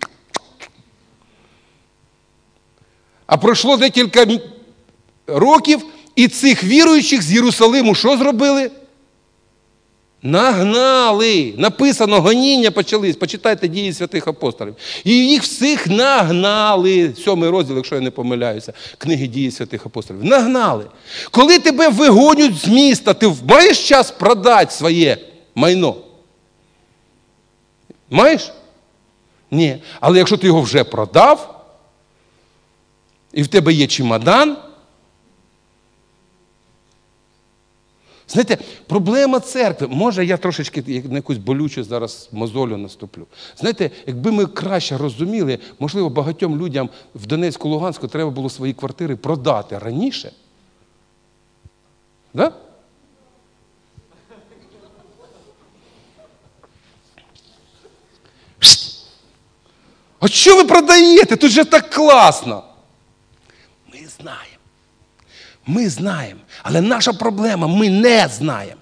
А 3.25 3.37
пройшло 3.37 3.77
декілька 3.77 4.25
років, 5.27 5.85
і 6.15 6.27
цих 6.27 6.63
віруючих 6.63 7.21
з 7.21 7.31
Єрусалиму 7.31 7.95
що 7.95 8.17
зробили? 8.17 8.71
Нагнали. 10.25 11.53
Написано, 11.57 12.21
гоніння 12.21 12.71
почались. 12.71 13.15
Почитайте 13.15 13.67
дії 13.67 13.93
святих 13.93 14.27
апостолів. 14.27 14.75
І 15.03 15.27
їх 15.27 15.43
всіх 15.43 15.87
нагнали. 15.87 17.13
Сьомий 17.25 17.49
розділ, 17.49 17.75
якщо 17.75 17.95
я 17.95 18.01
не 18.01 18.11
помиляюся, 18.11 18.73
книги 18.97 19.27
дії 19.27 19.51
святих 19.51 19.85
апостолів. 19.85 20.23
Нагнали. 20.23 20.85
Коли 21.31 21.59
тебе 21.59 21.89
вигонять 21.89 22.55
з 22.55 22.67
міста, 22.67 23.13
ти 23.13 23.33
маєш 23.47 23.87
час 23.87 24.11
продати 24.11 24.71
своє 24.71 25.17
майно? 25.55 25.95
Маєш? 28.09 28.51
Ні. 29.51 29.77
Але 29.99 30.17
якщо 30.17 30.37
ти 30.37 30.47
його 30.47 30.61
вже 30.61 30.83
продав, 30.83 31.65
і 33.33 33.43
в 33.43 33.47
тебе 33.47 33.73
є 33.73 33.87
чемодан, 33.87 34.57
Знаєте, 38.27 38.57
проблема 38.87 39.39
церкви, 39.39 39.87
може, 39.87 40.25
я 40.25 40.37
трошечки 40.37 41.03
на 41.09 41.15
якусь 41.15 41.37
болючу 41.37 41.83
зараз 41.83 42.29
мозолю 42.31 42.77
наступлю. 42.77 43.27
Знаєте, 43.57 43.91
якби 44.07 44.31
ми 44.31 44.45
краще 44.45 44.97
розуміли, 44.97 45.59
можливо, 45.79 46.09
багатьом 46.09 46.57
людям 46.57 46.89
в 47.15 47.25
Донецьку, 47.25 47.69
Луганську 47.69 48.07
треба 48.07 48.29
було 48.29 48.49
свої 48.49 48.73
квартири 48.73 49.15
продати 49.15 49.77
раніше. 49.77 50.31
Да? 52.33 52.51
А 60.19 60.27
що 60.27 60.55
ви 60.55 60.63
продаєте? 60.63 61.35
Тут 61.35 61.51
же 61.51 61.65
так 61.65 61.89
класно. 61.89 62.63
Ми 65.67 65.89
знаємо. 65.89 66.39
Але 66.63 66.81
наша 66.81 67.13
проблема 67.13 67.67
ми 67.67 67.89
не 67.89 68.27
знаємо. 68.37 68.81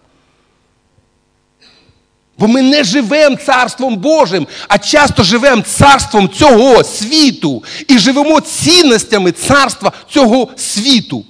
Бо 2.37 2.47
ми 2.47 2.61
не 2.61 2.83
живемо 2.83 3.35
царством 3.35 3.95
Божим, 3.95 4.47
а 4.67 4.77
часто 4.77 5.23
живемо 5.23 5.61
царством 5.61 6.29
цього 6.29 6.83
світу 6.83 7.63
і 7.87 7.99
живемо 7.99 8.41
цінностями 8.41 9.31
царства 9.31 9.91
цього 10.09 10.51
світу. 10.55 11.25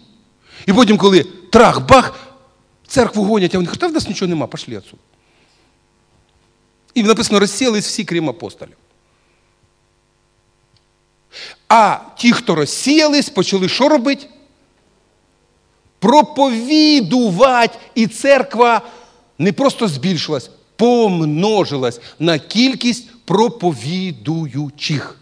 І 0.65 0.73
потім, 0.73 0.97
коли 0.97 1.25
трах-бах, 1.51 2.13
церкву 2.87 3.23
гонять, 3.23 3.55
а 3.55 3.57
вони 3.57 3.67
кажуть, 3.67 3.81
та 3.81 3.87
в 3.87 3.93
нас 3.93 4.07
нічого 4.07 4.29
нема, 4.29 4.47
пошли 4.47 4.77
отсюди. 4.77 5.01
І 6.93 7.03
написано, 7.03 7.39
розсілись 7.39 7.87
всі, 7.87 8.05
крім 8.05 8.29
апостолів. 8.29 8.75
А 11.67 11.97
ті, 12.17 12.33
хто 12.33 12.55
розсіялись, 12.55 13.29
почали 13.29 13.69
що 13.69 13.89
робити? 13.89 14.27
Проповідувати. 16.03 17.77
І 17.95 18.07
церква 18.07 18.81
не 19.37 19.53
просто 19.53 19.87
збільшилась, 19.87 20.49
помножилась 20.75 21.99
на 22.19 22.39
кількість 22.39 23.07
проповідуючих. 23.25 25.19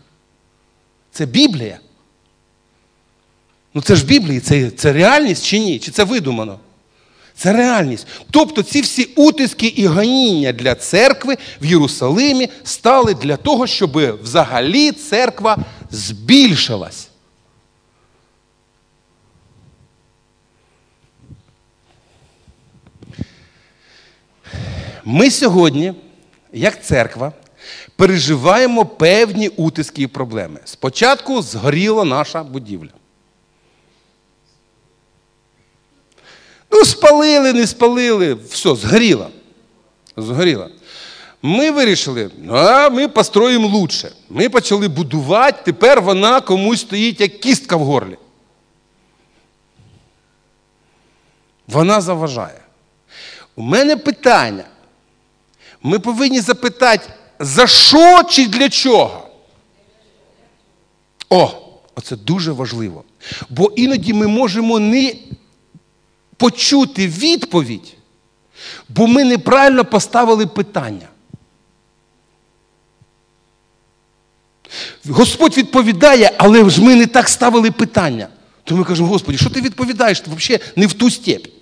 Це 1.12 1.26
Біблія. 1.26 1.80
Ну 3.74 3.82
це 3.82 3.96
ж 3.96 4.06
Біблія, 4.06 4.40
це, 4.40 4.72
це 4.72 4.94
реальність 4.94 5.46
чи 5.46 5.60
ні? 5.60 5.80
Чи 5.80 5.92
це 5.92 6.04
видумано? 6.04 6.60
Це 7.36 7.54
реальність. 7.54 8.08
Тобто 8.32 8.64
ці 8.64 8.82
всі 8.82 9.04
утиски 9.04 9.68
і 9.68 9.86
ганіння 9.86 10.52
для 10.52 10.76
церкви 10.76 11.38
в 11.62 11.66
Єрусалимі 11.66 12.50
стали 12.64 13.14
для 13.14 13.38
того, 13.38 13.68
щоб 13.68 14.22
взагалі 14.24 14.92
церква 14.92 15.58
збільшилась. 15.92 17.11
Ми 25.06 25.32
сьогодні, 25.32 25.94
як 26.54 26.84
церква, 26.84 27.32
переживаємо 27.96 28.86
певні 28.86 29.48
утиски 29.48 30.02
і 30.02 30.08
проблеми. 30.08 30.60
Спочатку 30.66 31.42
згоріла 31.42 32.04
наша 32.04 32.44
будівля. 32.44 32.90
Ну, 36.72 36.86
спалили, 36.86 37.54
не 37.54 37.68
спалили, 37.68 38.34
все, 38.34 38.76
згоріло. 38.76 39.30
Згоріло. 40.18 40.70
Ми 41.42 41.72
вирішили, 41.72 42.32
а 42.50 42.90
ми 42.90 43.08
построїмо 43.08 43.68
лучше. 43.68 44.12
Ми 44.30 44.50
почали 44.50 44.88
будувати, 44.88 45.62
тепер 45.66 46.02
вона 46.02 46.42
комусь 46.42 46.82
стоїть 46.82 47.22
як 47.22 47.40
кістка 47.40 47.76
в 47.76 47.84
горлі. 47.84 48.18
Вона 51.68 52.02
заважає. 52.02 52.62
У 53.56 53.62
мене 53.62 53.98
питання. 53.98 54.64
Ми 55.84 56.00
повинні 56.00 56.42
запитати, 56.42 57.14
за 57.40 57.68
що 57.68 58.24
чи 58.24 58.48
для 58.48 58.70
чого? 58.70 59.28
О, 61.30 61.52
оце 61.96 62.16
дуже 62.16 62.52
важливо. 62.52 63.04
Бо 63.50 63.72
іноді 63.76 64.14
ми 64.14 64.28
можемо 64.28 64.80
не 64.80 65.14
почути 66.38 67.08
відповідь, 67.08 67.94
бо 68.90 69.08
ми 69.08 69.24
неправильно 69.24 69.86
поставили 69.86 70.48
питання. 70.48 71.08
Господь 75.10 75.58
відповідає, 75.58 76.32
але 76.38 76.70
ж 76.70 76.84
ми 76.84 76.96
не 76.96 77.06
так 77.06 77.30
ставили 77.30 77.72
питання. 77.72 78.28
То 78.64 78.76
ми 78.76 78.84
кажемо, 78.84 79.10
Господи, 79.10 79.38
що 79.38 79.50
ти 79.50 79.62
відповідаєш? 79.62 80.22
Ти 80.22 80.32
взагалі 80.36 80.64
не 80.76 80.88
в 80.88 80.94
ту 80.94 81.10
степь. 81.10 81.61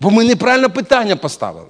Бо 0.00 0.10
ми 0.10 0.24
неправильно 0.24 0.70
питання 0.70 1.16
поставили. 1.16 1.68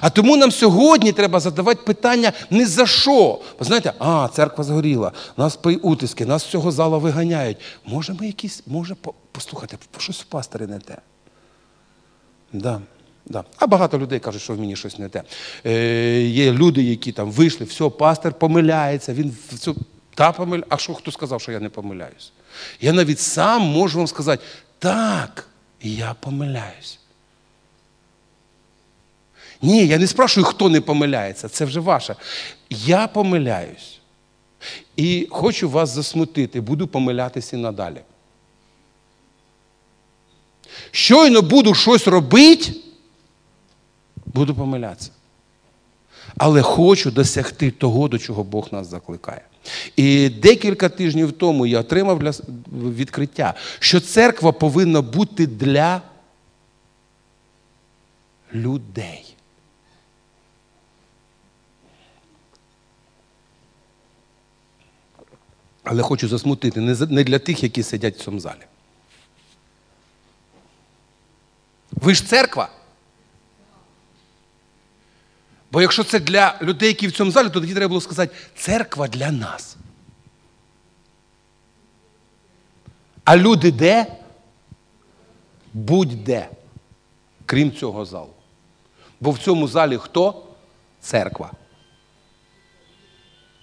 А 0.00 0.10
тому 0.10 0.36
нам 0.36 0.50
сьогодні 0.52 1.12
треба 1.12 1.40
задавати 1.40 1.82
питання 1.86 2.32
не 2.50 2.66
за 2.66 2.86
що. 2.86 3.40
Ви 3.58 3.66
знаєте, 3.66 3.92
а, 3.98 4.28
церква 4.32 4.64
згоріла, 4.64 5.12
нас 5.36 5.58
утиски, 5.82 6.26
нас 6.26 6.42
з 6.42 6.46
цього 6.46 6.72
зала 6.72 6.98
виганяють. 6.98 7.56
Може, 7.86 8.14
ми 8.20 8.26
якісь, 8.26 8.62
може, 8.66 8.96
послухайте, 9.32 9.76
щось 9.98 10.20
в 10.20 10.24
пастирі 10.24 10.66
не 10.66 10.78
те. 10.78 10.96
Да, 12.52 12.80
да. 13.26 13.44
А 13.56 13.66
багато 13.66 13.98
людей 13.98 14.20
кажуть, 14.20 14.42
що 14.42 14.54
в 14.54 14.60
мені 14.60 14.76
щось 14.76 14.98
не 14.98 15.08
те. 15.08 15.22
Е, 15.66 16.22
Є 16.22 16.52
люди, 16.52 16.82
які 16.82 17.12
там 17.12 17.30
вийшли, 17.30 17.66
все, 17.66 17.88
пастир 17.88 18.32
помиляється, 18.32 19.12
він 19.12 19.36
все, 19.52 19.74
та 20.14 20.32
помиля... 20.32 20.62
А 20.68 20.76
що 20.76 20.94
хто 20.94 21.12
сказав, 21.12 21.40
що 21.40 21.52
я 21.52 21.60
не 21.60 21.68
помиляюсь? 21.68 22.32
Я 22.80 22.92
навіть 22.92 23.20
сам 23.20 23.62
можу 23.62 23.98
вам 23.98 24.06
сказати, 24.06 24.42
так, 24.78 25.48
я 25.82 26.14
помиляюсь. 26.20 26.99
Ні, 29.62 29.86
я 29.86 29.98
не 29.98 30.06
спрашую, 30.06 30.44
хто 30.44 30.68
не 30.68 30.80
помиляється, 30.80 31.48
це 31.48 31.64
вже 31.64 31.80
ваше. 31.80 32.16
Я 32.70 33.06
помиляюсь. 33.06 34.00
І 34.96 35.28
хочу 35.30 35.70
вас 35.70 35.90
засмутити, 35.90 36.60
буду 36.60 36.86
помилятися 36.86 37.56
і 37.56 37.60
надалі. 37.60 38.00
Щойно 40.90 41.42
буду 41.42 41.74
щось 41.74 42.06
робити, 42.08 42.74
буду 44.26 44.54
помилятися. 44.54 45.10
Але 46.36 46.62
хочу 46.62 47.10
досягти 47.10 47.70
того, 47.70 48.08
до 48.08 48.18
чого 48.18 48.44
Бог 48.44 48.68
нас 48.72 48.86
закликає. 48.86 49.42
І 49.96 50.28
декілька 50.28 50.88
тижнів 50.88 51.32
тому 51.32 51.66
я 51.66 51.80
отримав 51.80 52.18
для 52.18 52.30
відкриття, 52.72 53.54
що 53.78 54.00
церква 54.00 54.52
повинна 54.52 55.02
бути 55.02 55.46
для 55.46 56.02
людей. 58.54 59.29
Але 65.90 66.02
хочу 66.02 66.28
засмутити 66.28 66.80
не 66.80 67.24
для 67.24 67.38
тих, 67.38 67.62
які 67.62 67.82
сидять 67.82 68.16
в 68.16 68.20
цьому 68.20 68.40
залі. 68.40 68.60
Ви 71.92 72.14
ж 72.14 72.26
церква. 72.26 72.68
Бо 75.72 75.82
якщо 75.82 76.04
це 76.04 76.20
для 76.20 76.58
людей, 76.62 76.88
які 76.88 77.06
в 77.06 77.12
цьому 77.12 77.30
залі, 77.30 77.46
то 77.48 77.60
тоді 77.60 77.74
треба 77.74 77.88
було 77.88 78.00
сказати, 78.00 78.36
церква 78.56 79.08
для 79.08 79.30
нас. 79.30 79.76
А 83.24 83.36
люди 83.36 83.72
де? 83.72 84.06
Будь-де, 85.74 86.48
крім 87.46 87.72
цього 87.72 88.04
залу. 88.04 88.32
Бо 89.20 89.30
в 89.30 89.38
цьому 89.38 89.68
залі 89.68 89.96
хто? 89.96 90.46
Церква. 91.00 91.50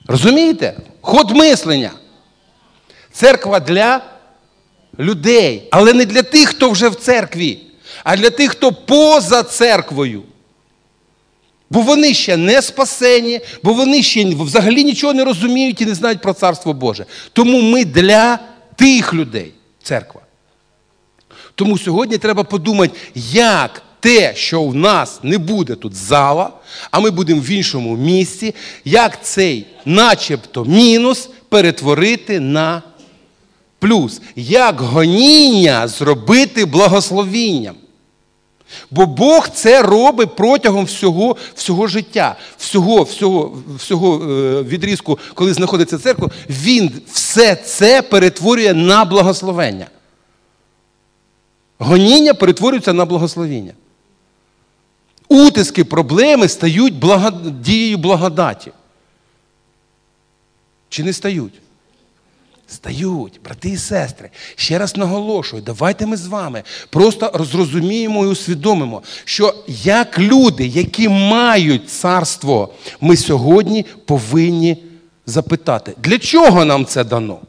Розумієте? 0.08 0.80
Ход 1.02 1.32
мислення. 1.32 1.92
Церква 3.18 3.60
для 3.60 4.02
людей, 5.00 5.68
але 5.72 5.94
не 5.94 6.06
для 6.06 6.24
тих, 6.24 6.50
хто 6.50 6.70
вже 6.70 6.90
в 6.90 6.96
церкві, 6.96 7.60
а 8.04 8.18
для 8.18 8.30
тих, 8.30 8.52
хто 8.52 8.72
поза 8.72 9.44
церквою. 9.44 10.24
Бо 11.70 11.82
вони 11.82 12.14
ще 12.14 12.38
не 12.38 12.62
спасені, 12.62 13.42
бо 13.64 13.74
вони 13.74 14.04
ще 14.04 14.26
взагалі 14.26 14.84
нічого 14.84 15.14
не 15.14 15.24
розуміють 15.24 15.82
і 15.82 15.86
не 15.86 15.96
знають 15.96 16.22
про 16.22 16.34
Царство 16.34 16.74
Боже. 16.74 17.06
Тому 17.34 17.62
ми 17.62 17.86
для 17.86 18.40
тих 18.76 19.14
людей, 19.14 19.54
церква. 19.84 20.22
Тому 21.56 21.78
сьогодні 21.78 22.18
треба 22.18 22.44
подумати, 22.44 22.98
як 23.32 23.82
те, 24.00 24.36
що 24.36 24.64
в 24.64 24.76
нас 24.76 25.20
не 25.24 25.38
буде 25.38 25.76
тут 25.76 25.96
зала, 25.96 26.52
а 26.92 27.00
ми 27.00 27.10
будемо 27.10 27.42
в 27.42 27.50
іншому 27.50 27.98
місці, 27.98 28.56
як 28.86 29.26
цей 29.26 29.66
начебто 29.86 30.66
мінус 30.66 31.30
перетворити 31.50 32.40
на 32.40 32.82
Плюс, 33.80 34.22
як 34.36 34.82
гоніння 34.82 35.88
зробити 35.88 36.66
благословінням. 36.66 37.76
Бо 38.92 39.06
Бог 39.06 39.50
це 39.50 39.82
робить 39.82 40.36
протягом 40.36 40.86
всього 40.86 41.36
всього 41.56 41.88
життя, 41.88 42.36
всього 42.58 43.04
всього, 43.04 43.58
всього 43.78 44.32
е, 44.32 44.64
відрізку, 44.64 45.20
коли 45.34 45.54
знаходиться 45.54 45.98
церква, 45.98 46.30
Він 46.50 47.02
все 47.12 47.56
це 47.56 48.02
перетворює 48.02 48.74
на 48.74 49.06
благословення. 49.06 49.88
Гоніння 51.80 52.34
перетворюється 52.34 52.94
на 52.94 53.06
благословіння. 53.06 53.74
Утиски, 55.28 55.84
проблеми 55.84 56.48
стають 56.48 57.00
благод... 57.00 57.62
дією 57.62 57.98
благодаті. 57.98 58.72
Чи 60.90 61.04
не 61.04 61.14
стають? 61.14 61.54
Стають, 62.68 63.40
брати 63.44 63.70
і 63.70 63.78
сестри. 63.78 64.30
Ще 64.56 64.78
раз 64.78 64.98
наголошую, 64.98 65.62
давайте 65.62 66.06
ми 66.06 66.18
з 66.18 66.28
вами 66.28 66.64
просто 66.90 67.46
зрозуміємо 67.52 68.26
і 68.26 68.28
усвідомимо, 68.28 69.04
що 69.26 69.56
як 69.68 70.20
люди, 70.20 70.68
які 70.68 71.10
мають 71.10 71.90
царство, 71.90 72.74
ми 73.02 73.18
сьогодні 73.18 73.86
повинні 74.06 74.84
запитати, 75.26 75.94
для 75.98 76.20
чого 76.20 76.66
нам 76.66 76.86
це 76.86 77.04
дано? 77.04 77.40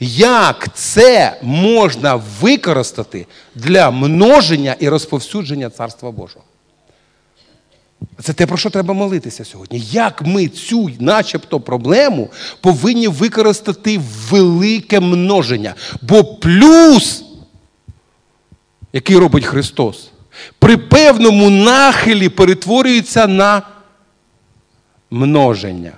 Як 0.00 0.74
це 0.74 1.38
можна 1.42 2.22
використати 2.40 3.26
для 3.54 3.90
множення 3.90 4.76
і 4.78 4.88
розповсюдження 4.88 5.70
Царства 5.70 6.10
Божого? 6.10 6.44
Це 8.22 8.32
те, 8.32 8.46
про 8.46 8.56
що 8.56 8.70
треба 8.70 8.94
молитися 8.94 9.44
сьогодні. 9.44 9.78
Як 9.90 10.22
ми 10.22 10.48
цю, 10.48 10.90
начебто, 11.00 11.60
проблему 11.60 12.30
повинні 12.60 13.08
використати 13.08 13.98
в 13.98 14.02
велике 14.30 15.00
множення? 15.00 15.74
Бо 16.02 16.24
плюс, 16.24 17.24
який 18.92 19.16
робить 19.16 19.44
Христос, 19.44 20.10
при 20.58 20.76
певному 20.76 21.50
нахилі 21.50 22.28
перетворюється 22.28 23.26
на 23.26 23.62
множення. 25.10 25.92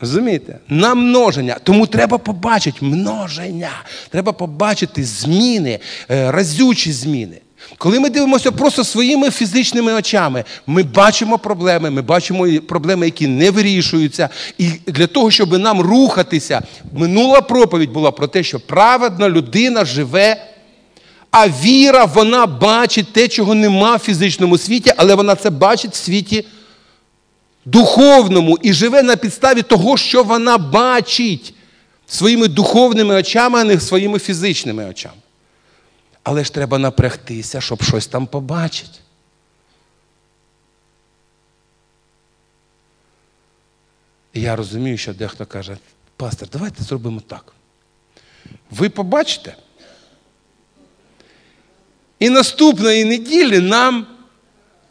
Розумієте? 0.00 0.58
На 0.68 0.94
множення. 0.94 1.56
Тому 1.62 1.86
треба 1.86 2.18
побачити 2.18 2.84
множення. 2.84 3.70
Треба 4.08 4.32
побачити 4.32 5.04
зміни, 5.04 5.80
е, 6.10 6.32
разючі 6.32 6.92
зміни. 6.92 7.40
Коли 7.78 8.00
ми 8.00 8.10
дивимося 8.10 8.52
просто 8.52 8.84
своїми 8.84 9.30
фізичними 9.30 9.92
очами, 9.92 10.44
ми 10.66 10.82
бачимо 10.82 11.38
проблеми, 11.38 11.90
ми 11.90 12.02
бачимо 12.02 12.46
проблеми, 12.68 13.06
які 13.06 13.26
не 13.26 13.50
вирішуються. 13.50 14.28
І 14.58 14.70
для 14.86 15.06
того, 15.06 15.30
щоб 15.30 15.58
нам 15.58 15.80
рухатися, 15.80 16.62
минула 16.92 17.40
проповідь 17.40 17.92
була 17.92 18.10
про 18.10 18.26
те, 18.26 18.42
що 18.42 18.60
праведна 18.60 19.28
людина 19.28 19.84
живе. 19.84 20.46
А 21.30 21.48
віра, 21.48 22.04
вона 22.04 22.46
бачить 22.46 23.12
те, 23.12 23.28
чого 23.28 23.54
нема 23.54 23.96
в 23.96 23.98
фізичному 23.98 24.58
світі, 24.58 24.92
але 24.96 25.14
вона 25.14 25.34
це 25.34 25.50
бачить 25.50 25.92
в 25.92 25.96
світі 25.96 26.44
духовному 27.64 28.58
і 28.62 28.72
живе 28.72 29.02
на 29.02 29.16
підставі 29.16 29.62
того, 29.62 29.96
що 29.96 30.22
вона 30.22 30.58
бачить 30.58 31.54
своїми 32.06 32.48
духовними 32.48 33.14
очами, 33.14 33.60
а 33.60 33.64
не 33.64 33.80
своїми 33.80 34.18
фізичними 34.18 34.84
очами. 34.84 35.14
Але 36.22 36.44
ж 36.44 36.54
треба 36.54 36.78
напрягтися, 36.78 37.60
щоб 37.60 37.82
щось 37.82 38.06
там 38.06 38.26
побачити. 38.26 38.98
І 44.32 44.40
я 44.40 44.56
розумію, 44.56 44.98
що 44.98 45.14
дехто 45.14 45.46
каже, 45.46 45.76
пастор, 46.16 46.48
давайте 46.48 46.82
зробимо 46.82 47.20
так. 47.20 47.52
Ви 48.70 48.88
побачите. 48.88 49.56
І 52.18 52.30
наступної 52.30 53.04
неділі 53.04 53.60
нам 53.60 54.06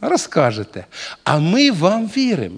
розкажете. 0.01 0.85
А 1.23 1.37
ми 1.37 1.71
вам 1.71 2.07
віримо. 2.07 2.57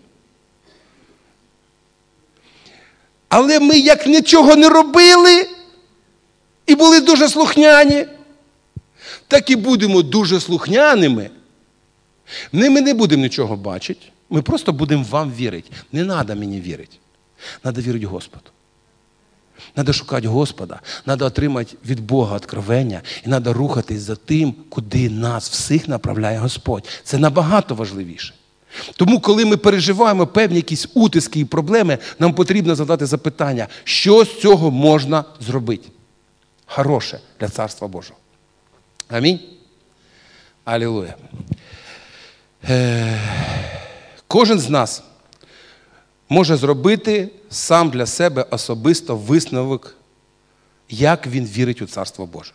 Але 3.30 3.60
ми 3.60 3.78
як 3.78 4.08
нічого 4.08 4.56
не 4.56 4.70
робили 4.70 5.50
і 6.66 6.76
були 6.76 7.02
дуже 7.02 7.30
слухняні 7.30 8.06
так 9.32 9.50
і 9.50 9.56
будемо 9.56 10.02
дуже 10.02 10.40
слухняними. 10.40 11.30
Ми 12.52 12.70
не 12.70 12.94
будемо 12.94 13.24
нічого 13.24 13.56
бачити, 13.56 14.06
ми 14.30 14.42
просто 14.42 14.74
будемо 14.74 15.06
вам 15.10 15.34
вірити. 15.34 15.72
Не 15.92 16.06
треба 16.06 16.36
мені 16.36 16.62
вірити. 16.62 16.98
Треба 17.62 17.82
вірити 17.82 18.06
Господу. 18.06 18.44
Треба 19.74 19.94
шукати 19.94 20.28
Господа, 20.28 20.80
треба 21.06 21.26
отримати 21.26 21.78
від 21.86 22.00
Бога 22.00 22.36
откровення 22.36 23.02
і 23.26 23.30
треба 23.30 23.54
рухатись 23.54 24.02
за 24.02 24.16
тим, 24.16 24.56
куди 24.70 25.10
нас 25.10 25.50
всіх 25.50 25.88
направляє 25.88 26.38
Господь. 26.38 26.88
Це 27.04 27.18
набагато 27.18 27.76
важливіше. 27.76 28.34
Тому, 28.96 29.20
коли 29.20 29.46
ми 29.46 29.58
переживаємо 29.58 30.28
певні 30.28 30.56
якісь 30.56 30.88
утиски 30.94 31.40
і 31.40 31.46
проблеми, 31.46 31.98
нам 32.20 32.34
потрібно 32.34 32.76
задати 32.76 33.06
запитання, 33.06 33.68
що 33.84 34.26
з 34.26 34.40
цього 34.40 34.72
можна 34.72 35.24
зробити. 35.40 35.90
Хороше 36.66 37.20
для 37.40 37.48
Царства 37.48 37.88
Божого. 37.88 38.21
Амінь. 39.12 39.40
Алілуя. 40.66 41.16
Е, 42.70 43.20
кожен 44.28 44.60
з 44.60 44.70
нас 44.70 45.04
може 46.30 46.56
зробити 46.56 47.30
сам 47.50 47.90
для 47.90 48.06
себе 48.06 48.46
особисто 48.52 49.16
висновок, 49.16 49.96
як 50.90 51.28
він 51.28 51.46
вірить 51.46 51.82
у 51.82 51.88
Царство 51.88 52.26
Боже. 52.26 52.52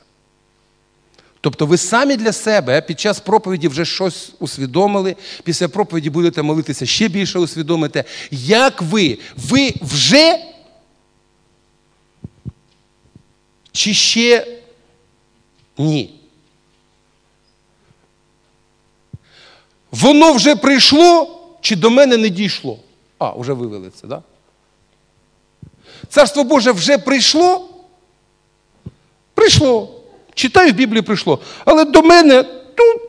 Тобто 1.41 1.67
ви 1.67 1.77
самі 1.77 2.17
для 2.17 2.33
себе 2.33 2.81
під 2.81 3.01
час 3.01 3.21
проповіді 3.21 3.69
вже 3.69 3.85
щось 3.85 4.33
усвідомили, 4.39 5.17
після 5.45 5.69
проповіді 5.69 6.11
будете 6.11 6.43
молитися 6.43 6.87
ще 6.87 7.09
більше 7.09 7.39
усвідомите, 7.39 8.05
як 8.31 8.83
ви, 8.83 9.19
ви 9.37 9.75
вже 9.83 10.39
чи 13.73 13.95
ще 13.95 14.47
ні. 15.79 16.16
Воно 20.01 20.33
вже 20.33 20.57
прийшло 20.57 21.41
чи 21.61 21.77
до 21.77 21.91
мене 21.91 22.17
не 22.17 22.29
дійшло? 22.29 22.79
А, 23.19 23.31
вже 23.31 23.53
вивели 23.53 23.91
це, 23.91 24.07
да? 24.07 24.23
Царство 26.09 26.45
Боже 26.45 26.73
вже 26.73 26.99
прийшло? 26.99 27.69
Прийшло. 29.35 30.01
Читаю 30.35 30.73
в 30.73 30.75
Біблії 30.75 31.03
прийшло. 31.03 31.39
Але 31.65 31.85
до 31.85 32.03
мене, 32.03 32.45
ну, 32.79 33.01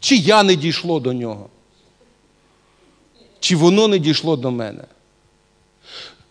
чи 0.00 0.16
я 0.16 0.42
не 0.42 0.54
дійшло 0.54 1.00
до 1.00 1.12
нього? 1.12 1.48
Чи 3.40 3.56
воно 3.56 3.88
не 3.88 3.98
дійшло 3.98 4.36
до 4.36 4.50
мене? 4.50 4.84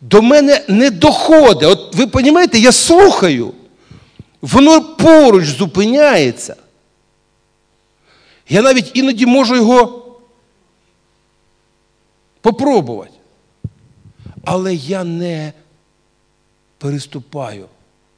До 0.02 0.22
мене 0.22 0.66
не 0.68 0.90
доходить. 0.90 1.70
От 1.70 1.96
ви 1.96 2.06
розумієте, 2.14 2.60
я 2.60 2.72
слухаю, 2.72 3.54
воно 4.42 4.82
поруч 4.82 5.46
зупиняється. 5.46 6.56
Я 8.50 8.62
навіть 8.62 8.92
іноді 8.94 9.26
можу 9.26 9.56
його 9.56 10.06
попробувати. 12.42 13.12
Але 14.44 14.76
я 14.76 15.04
не 15.04 15.54
переступаю, 16.78 17.68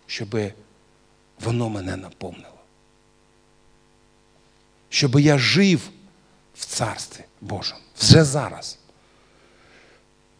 щоб 0.06 0.38
воно 1.40 1.70
мене 1.70 1.96
наповнило. 1.96 2.54
Щоб 4.90 5.20
я 5.20 5.38
жив 5.38 5.90
в 6.56 6.66
Царстві 6.66 7.24
Божому 7.42 7.82
вже 8.00 8.24
зараз. 8.24 8.78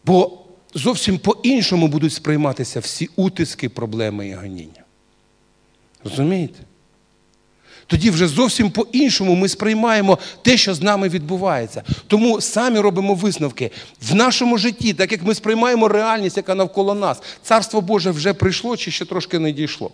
Бо 0.04 0.44
зовсім 0.74 1.18
по-іншому 1.18 1.88
будуть 1.88 2.12
сприйматися 2.12 2.80
всі 2.80 3.08
утиски, 3.16 3.68
проблеми 3.68 4.28
і 4.28 4.34
гоніння. 4.34 4.84
Розумієте? 6.04 6.58
Тоді 7.88 8.10
вже 8.10 8.28
зовсім 8.28 8.70
по-іншому 8.70 9.34
ми 9.34 9.48
сприймаємо 9.48 10.18
те, 10.42 10.56
що 10.56 10.74
з 10.74 10.82
нами 10.82 11.08
відбувається. 11.08 11.82
Тому 12.06 12.40
самі 12.40 12.80
робимо 12.80 13.14
висновки 13.14 13.70
в 14.02 14.14
нашому 14.14 14.58
житті, 14.58 14.94
так 14.94 15.12
як 15.12 15.22
ми 15.22 15.34
сприймаємо 15.34 15.88
реальність, 15.88 16.36
яка 16.36 16.54
навколо 16.54 16.94
нас. 16.94 17.22
Царство 17.42 17.80
Боже 17.80 18.10
вже 18.10 18.34
прийшло 18.34 18.76
чи 18.76 18.90
ще 18.90 19.04
трошки 19.04 19.38
не 19.38 19.52
дійшло. 19.52 19.90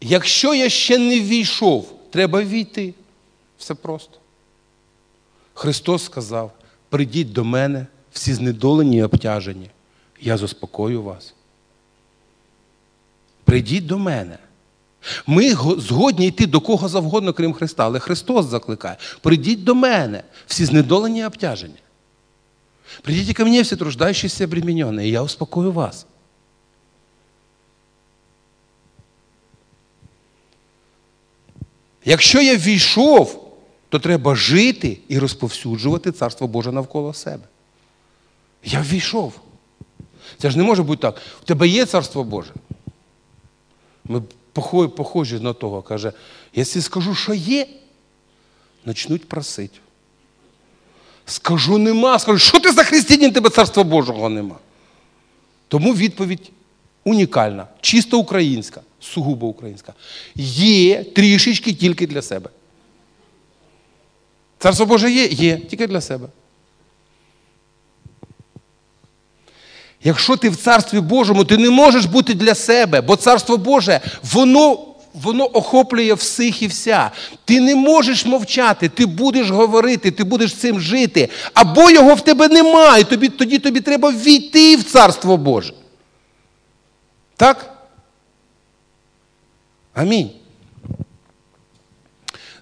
Якщо 0.00 0.54
я 0.54 0.68
ще 0.68 0.98
не 0.98 1.20
війшов, 1.20 1.92
треба 2.10 2.42
війти. 2.42 2.94
Все 3.58 3.74
просто. 3.74 4.18
Христос 5.54 6.04
сказав: 6.04 6.52
прийдіть 6.88 7.32
до 7.32 7.44
мене, 7.44 7.86
всі 8.12 8.34
знедолені 8.34 8.96
і 8.96 9.02
обтяжені. 9.02 9.70
Я 10.20 10.36
заспокою 10.36 11.02
вас. 11.02 11.35
Прийдіть 13.46 13.86
до 13.86 13.98
мене. 13.98 14.38
Ми 15.26 15.54
згодні 15.78 16.26
йти 16.26 16.46
до 16.46 16.60
кого 16.60 16.88
завгодно, 16.88 17.32
крім 17.32 17.52
Христа, 17.52 17.84
але 17.84 17.98
Христос 17.98 18.46
закликає. 18.46 18.96
Прийдіть 19.20 19.64
до 19.64 19.74
мене, 19.74 20.22
всі 20.46 20.64
знедолені 20.64 21.20
і 21.20 21.24
обтяжені. 21.24 21.74
Придите 23.02 23.34
ко 23.34 23.44
мне 23.44 23.62
все 23.62 23.76
труждающиеся 23.76 24.44
и 24.44 24.46
и 25.06 25.08
я 25.08 25.22
успокою 25.22 25.72
вас. 25.72 26.06
Якщо 32.04 32.40
я 32.40 32.56
війшов, 32.56 33.52
то 33.88 33.98
треба 33.98 34.34
жити 34.34 34.98
і 35.08 35.18
розповсюджувати 35.18 36.12
Царство 36.12 36.48
Боже 36.48 36.72
навколо 36.72 37.14
себе. 37.14 37.44
Я 38.64 38.80
ввійшов. 38.80 39.40
Це 40.38 40.50
ж 40.50 40.58
не 40.58 40.64
може 40.64 40.82
бути 40.82 41.02
так. 41.02 41.22
У 41.42 41.44
тебе 41.44 41.68
є 41.68 41.86
царство 41.86 42.24
Боже. 42.24 42.52
Ми 44.08 44.22
похожі 44.88 45.40
на 45.40 45.52
того, 45.52 45.82
каже, 45.82 46.12
якщо 46.54 46.82
скажу, 46.82 47.14
що 47.14 47.34
є, 47.34 47.66
почнуть 48.84 49.28
просити. 49.28 49.78
Скажу 51.26 51.78
нема, 51.78 52.18
скажу, 52.18 52.38
що 52.38 52.60
ти 52.60 52.72
за 52.72 52.84
християнин, 52.84 53.32
тебе 53.32 53.50
царства 53.50 53.84
Божого 53.84 54.28
нема. 54.28 54.56
Тому 55.68 55.94
відповідь 55.94 56.50
унікальна, 57.04 57.66
чисто 57.80 58.18
українська, 58.18 58.80
сугубо 59.00 59.46
українська. 59.46 59.94
Є 60.34 61.04
трішечки 61.04 61.72
тільки 61.72 62.06
для 62.06 62.22
себе. 62.22 62.50
Царство 64.58 64.86
Боже 64.86 65.10
є? 65.10 65.26
Є, 65.26 65.58
тільки 65.58 65.86
для 65.86 66.00
себе. 66.00 66.28
Якщо 70.06 70.36
ти 70.36 70.50
в 70.50 70.56
Царстві 70.56 71.00
Божому, 71.00 71.44
ти 71.44 71.56
не 71.56 71.70
можеш 71.70 72.04
бути 72.04 72.34
для 72.34 72.54
себе, 72.54 73.00
бо 73.00 73.16
Царство 73.16 73.56
Боже, 73.56 74.00
воно 74.32 74.78
воно 75.14 75.44
охоплює 75.44 76.14
всіх 76.14 76.62
і 76.62 76.66
вся. 76.66 77.10
Ти 77.44 77.60
не 77.60 77.74
можеш 77.74 78.26
мовчати, 78.26 78.88
ти 78.88 79.06
будеш 79.06 79.50
говорити, 79.50 80.10
ти 80.10 80.24
будеш 80.24 80.54
цим 80.54 80.80
жити. 80.80 81.28
Або 81.54 81.90
його 81.90 82.14
в 82.14 82.20
тебе 82.20 82.48
немає, 82.48 83.04
тобі, 83.04 83.28
тоді 83.28 83.58
тобі 83.58 83.80
треба 83.80 84.10
війти 84.10 84.76
в 84.76 84.84
Царство 84.84 85.36
Боже. 85.36 85.72
Так? 87.36 87.74
Амінь. 89.94 90.30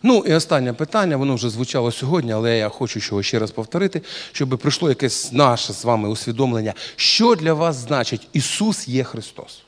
Ну 0.07 0.25
і 0.27 0.35
останнє 0.35 0.73
питання, 0.73 1.17
воно 1.17 1.35
вже 1.35 1.51
звучало 1.51 1.93
сьогодні, 1.93 2.33
але 2.33 2.59
я 2.59 2.69
хочу 2.69 3.01
його 3.03 3.23
ще 3.23 3.39
раз 3.39 3.51
повторити, 3.51 4.03
щоб 4.33 4.59
прийшло 4.59 4.89
якесь 4.89 5.33
наше 5.33 5.73
з 5.73 5.85
вами 5.85 6.09
усвідомлення, 6.09 6.75
що 6.97 7.35
для 7.35 7.53
вас 7.53 7.77
значить 7.77 8.29
Ісус 8.33 8.89
є 8.89 9.05
Христос. 9.05 9.63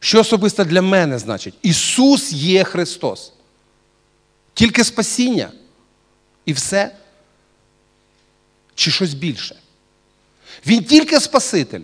Що 0.00 0.20
особисто 0.20 0.64
для 0.64 0.82
мене 0.82 1.18
значить? 1.18 1.54
Ісус 1.62 2.32
є 2.32 2.64
Христос. 2.64 3.32
Тільки 4.54 4.84
спасіння 4.84 5.50
і 6.46 6.52
все. 6.52 6.96
Чи 8.74 8.90
щось 8.90 9.14
більше? 9.14 9.56
Він 10.66 10.84
тільки 10.84 11.20
Спаситель. 11.20 11.82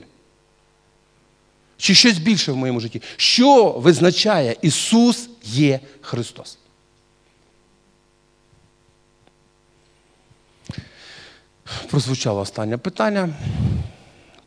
Чи 1.77 1.95
щось 1.95 2.19
більше 2.19 2.53
в 2.53 2.57
моєму 2.57 2.81
житті? 2.81 3.03
Що 3.17 3.71
визначає 3.71 4.57
Ісус 4.63 5.29
є 5.43 5.81
Христос? 6.01 6.59
Прозвучало 11.91 12.41
останнє 12.41 12.79
питання. 12.79 13.29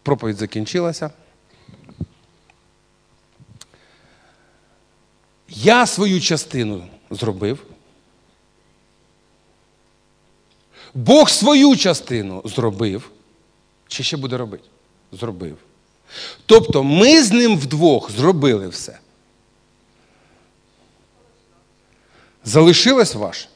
Проповідь 0.03 0.37
закінчилася. 0.37 1.11
Я 5.49 5.85
свою 5.85 6.21
частину 6.21 6.87
зробив. 7.09 7.65
Бог 10.93 11.29
свою 11.29 11.75
частину 11.75 12.41
зробив. 12.45 13.11
Чи 13.87 14.03
ще 14.03 14.17
буде 14.17 14.37
робити? 14.37 14.63
Зробив. 15.11 15.57
Тобто 16.45 16.83
ми 16.83 17.23
з 17.23 17.31
ним 17.31 17.57
вдвох 17.57 18.11
зробили 18.11 18.67
все. 18.67 18.99
Залишилась 22.43 23.15
ваша. 23.15 23.47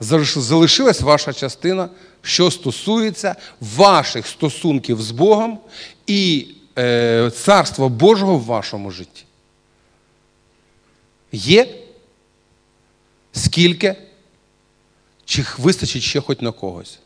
Залишилась 0.00 1.00
ваша 1.00 1.32
частина, 1.32 1.88
що 2.22 2.50
стосується 2.50 3.36
ваших 3.60 4.26
стосунків 4.26 5.02
з 5.02 5.10
Богом 5.10 5.58
і 6.06 6.48
е, 6.78 7.30
Царства 7.30 7.88
Божого 7.88 8.38
в 8.38 8.44
вашому 8.44 8.90
житті. 8.90 9.24
Є? 11.32 11.74
Скільки? 13.32 13.96
Чи 15.24 15.44
вистачить 15.58 16.02
ще 16.02 16.20
хоч 16.20 16.40
на 16.40 16.52
когось? 16.52 16.98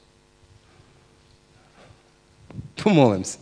Помолимося. 2.74 3.38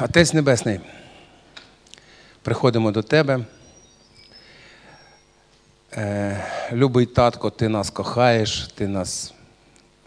Отець 0.00 0.32
Небесний, 0.34 0.80
приходимо 2.42 2.90
до 2.90 3.02
Тебе. 3.02 3.40
Е, 5.92 6.44
любий 6.72 7.06
татко, 7.06 7.50
ти 7.50 7.68
нас 7.68 7.90
кохаєш, 7.90 8.70
ти 8.74 8.88
нас 8.88 9.34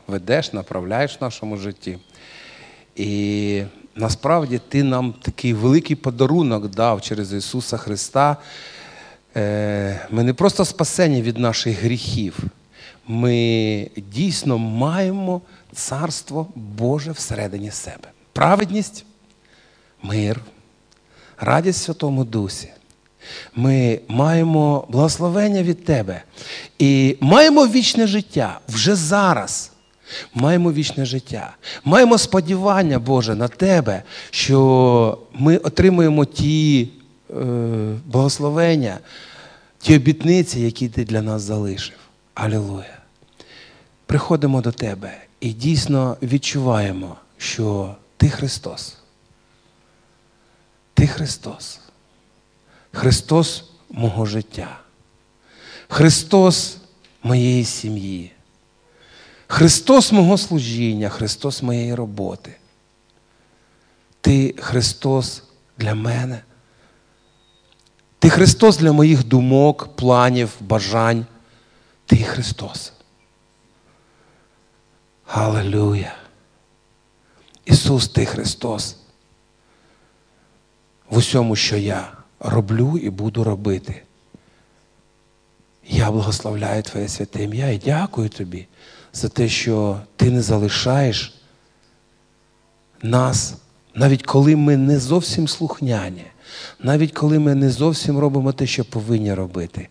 ведеш, 0.07 0.53
направляєш 0.53 1.17
в 1.19 1.23
нашому 1.23 1.57
житті. 1.57 1.97
І 2.95 3.63
насправді 3.95 4.61
ти 4.69 4.83
нам 4.83 5.13
такий 5.13 5.53
великий 5.53 5.95
подарунок 5.95 6.67
дав 6.67 7.01
через 7.01 7.33
Ісуса 7.33 7.77
Христа. 7.77 8.37
Е, 9.35 10.07
ми 10.09 10.23
не 10.23 10.33
просто 10.33 10.65
спасені 10.65 11.21
від 11.21 11.37
наших 11.37 11.83
гріхів, 11.83 12.39
ми 13.07 13.89
дійсно 13.97 14.57
маємо 14.57 15.41
Царство 15.73 16.47
Боже 16.55 17.11
всередині 17.11 17.71
себе. 17.71 18.11
Праведність 18.33 19.05
мир, 20.03 20.41
радість 21.37 21.83
Святому 21.83 22.23
Дусі. 22.23 22.69
Ми 23.55 23.99
маємо 24.07 24.87
благословення 24.89 25.63
від 25.63 25.85
Тебе 25.85 26.23
і 26.79 27.17
маємо 27.19 27.67
вічне 27.67 28.07
життя 28.07 28.59
вже 28.67 28.95
зараз. 28.95 29.71
Маємо 30.33 30.73
вічне 30.73 31.05
життя. 31.05 31.55
Маємо 31.83 32.17
сподівання, 32.17 32.99
Боже, 32.99 33.35
на 33.35 33.47
Тебе, 33.47 34.03
що 34.29 35.17
ми 35.33 35.57
отримуємо 35.57 36.25
ті 36.25 36.89
е, 37.29 37.33
благословення, 38.05 38.99
ті 39.79 39.95
обітниці, 39.95 40.59
які 40.59 40.89
Ти 40.89 41.05
для 41.05 41.21
нас 41.21 41.41
залишив. 41.41 41.95
Алілуя. 42.33 42.97
Приходимо 44.05 44.61
до 44.61 44.71
Тебе 44.71 45.17
і 45.39 45.49
дійсно 45.53 46.17
відчуваємо, 46.21 47.15
що 47.37 47.95
Ти 48.17 48.29
Христос. 48.29 49.00
Ти 51.01 51.07
Христос. 51.07 51.79
Христос 52.91 53.63
мого 53.89 54.25
життя. 54.25 54.79
Христос 55.87 56.77
моєї 57.23 57.65
сім'ї. 57.65 58.31
Христос 59.47 60.11
мого 60.11 60.37
служіння, 60.37 61.09
Христос 61.09 61.63
моєї 61.63 61.95
роботи. 61.95 62.57
Ти 64.21 64.55
Христос 64.59 65.43
для 65.77 65.95
мене. 65.95 66.41
Ти 68.19 68.29
Христос 68.29 68.77
для 68.77 68.91
моїх 68.91 69.23
думок, 69.23 69.95
планів, 69.95 70.49
бажань. 70.59 71.25
Ти 72.05 72.15
Христос. 72.17 72.93
Галилюя. 75.25 76.15
Ісус, 77.65 78.07
Ти 78.07 78.25
Христос 78.25 78.95
в 81.11 81.17
усьому, 81.17 81.55
що 81.55 81.77
я 81.77 82.11
роблю 82.39 82.97
і 82.97 83.09
буду 83.09 83.43
робити. 83.43 84.01
Я 85.89 86.11
благословляю 86.11 86.83
Твоє 86.83 87.07
святе 87.07 87.43
ім'я 87.43 87.69
і 87.69 87.81
дякую 87.85 88.29
Тобі 88.29 88.67
за 89.13 89.29
те, 89.29 89.49
що 89.49 89.99
Ти 90.15 90.31
не 90.31 90.41
залишаєш 90.41 91.33
нас, 93.03 93.55
навіть 93.95 94.23
коли 94.23 94.55
ми 94.55 94.77
не 94.77 94.99
зовсім 94.99 95.47
слухняні, 95.47 96.25
навіть 96.79 97.11
коли 97.11 97.39
ми 97.39 97.55
не 97.55 97.69
зовсім 97.69 98.19
робимо 98.19 98.53
те, 98.53 98.67
що 98.67 98.85
повинні 98.85 99.33
робити. 99.33 99.87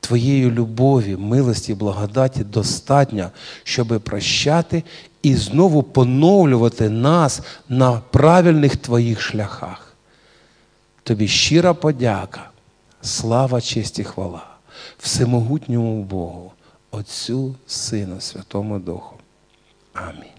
Твоєї 0.00 0.50
любові, 0.50 1.16
милості, 1.16 1.74
благодаті 1.74 2.44
достатньо, 2.44 3.30
щоб 3.64 4.00
прощати 4.00 4.82
і 5.22 5.34
знову 5.34 5.82
поновлювати 5.82 6.88
нас 6.88 7.40
на 7.68 7.92
правильних 7.92 8.76
Твоїх 8.76 9.20
шляхах. 9.20 9.83
Тобі 11.04 11.28
щира 11.28 11.74
подяка, 11.74 12.50
слава, 13.02 13.60
честь 13.60 13.98
і 13.98 14.04
хвала, 14.04 14.46
всемогутньому 14.98 16.02
Богу, 16.02 16.52
Отцю, 16.90 17.54
Сину, 17.66 18.20
Святому 18.20 18.78
Духу. 18.78 19.16
Амінь. 19.94 20.33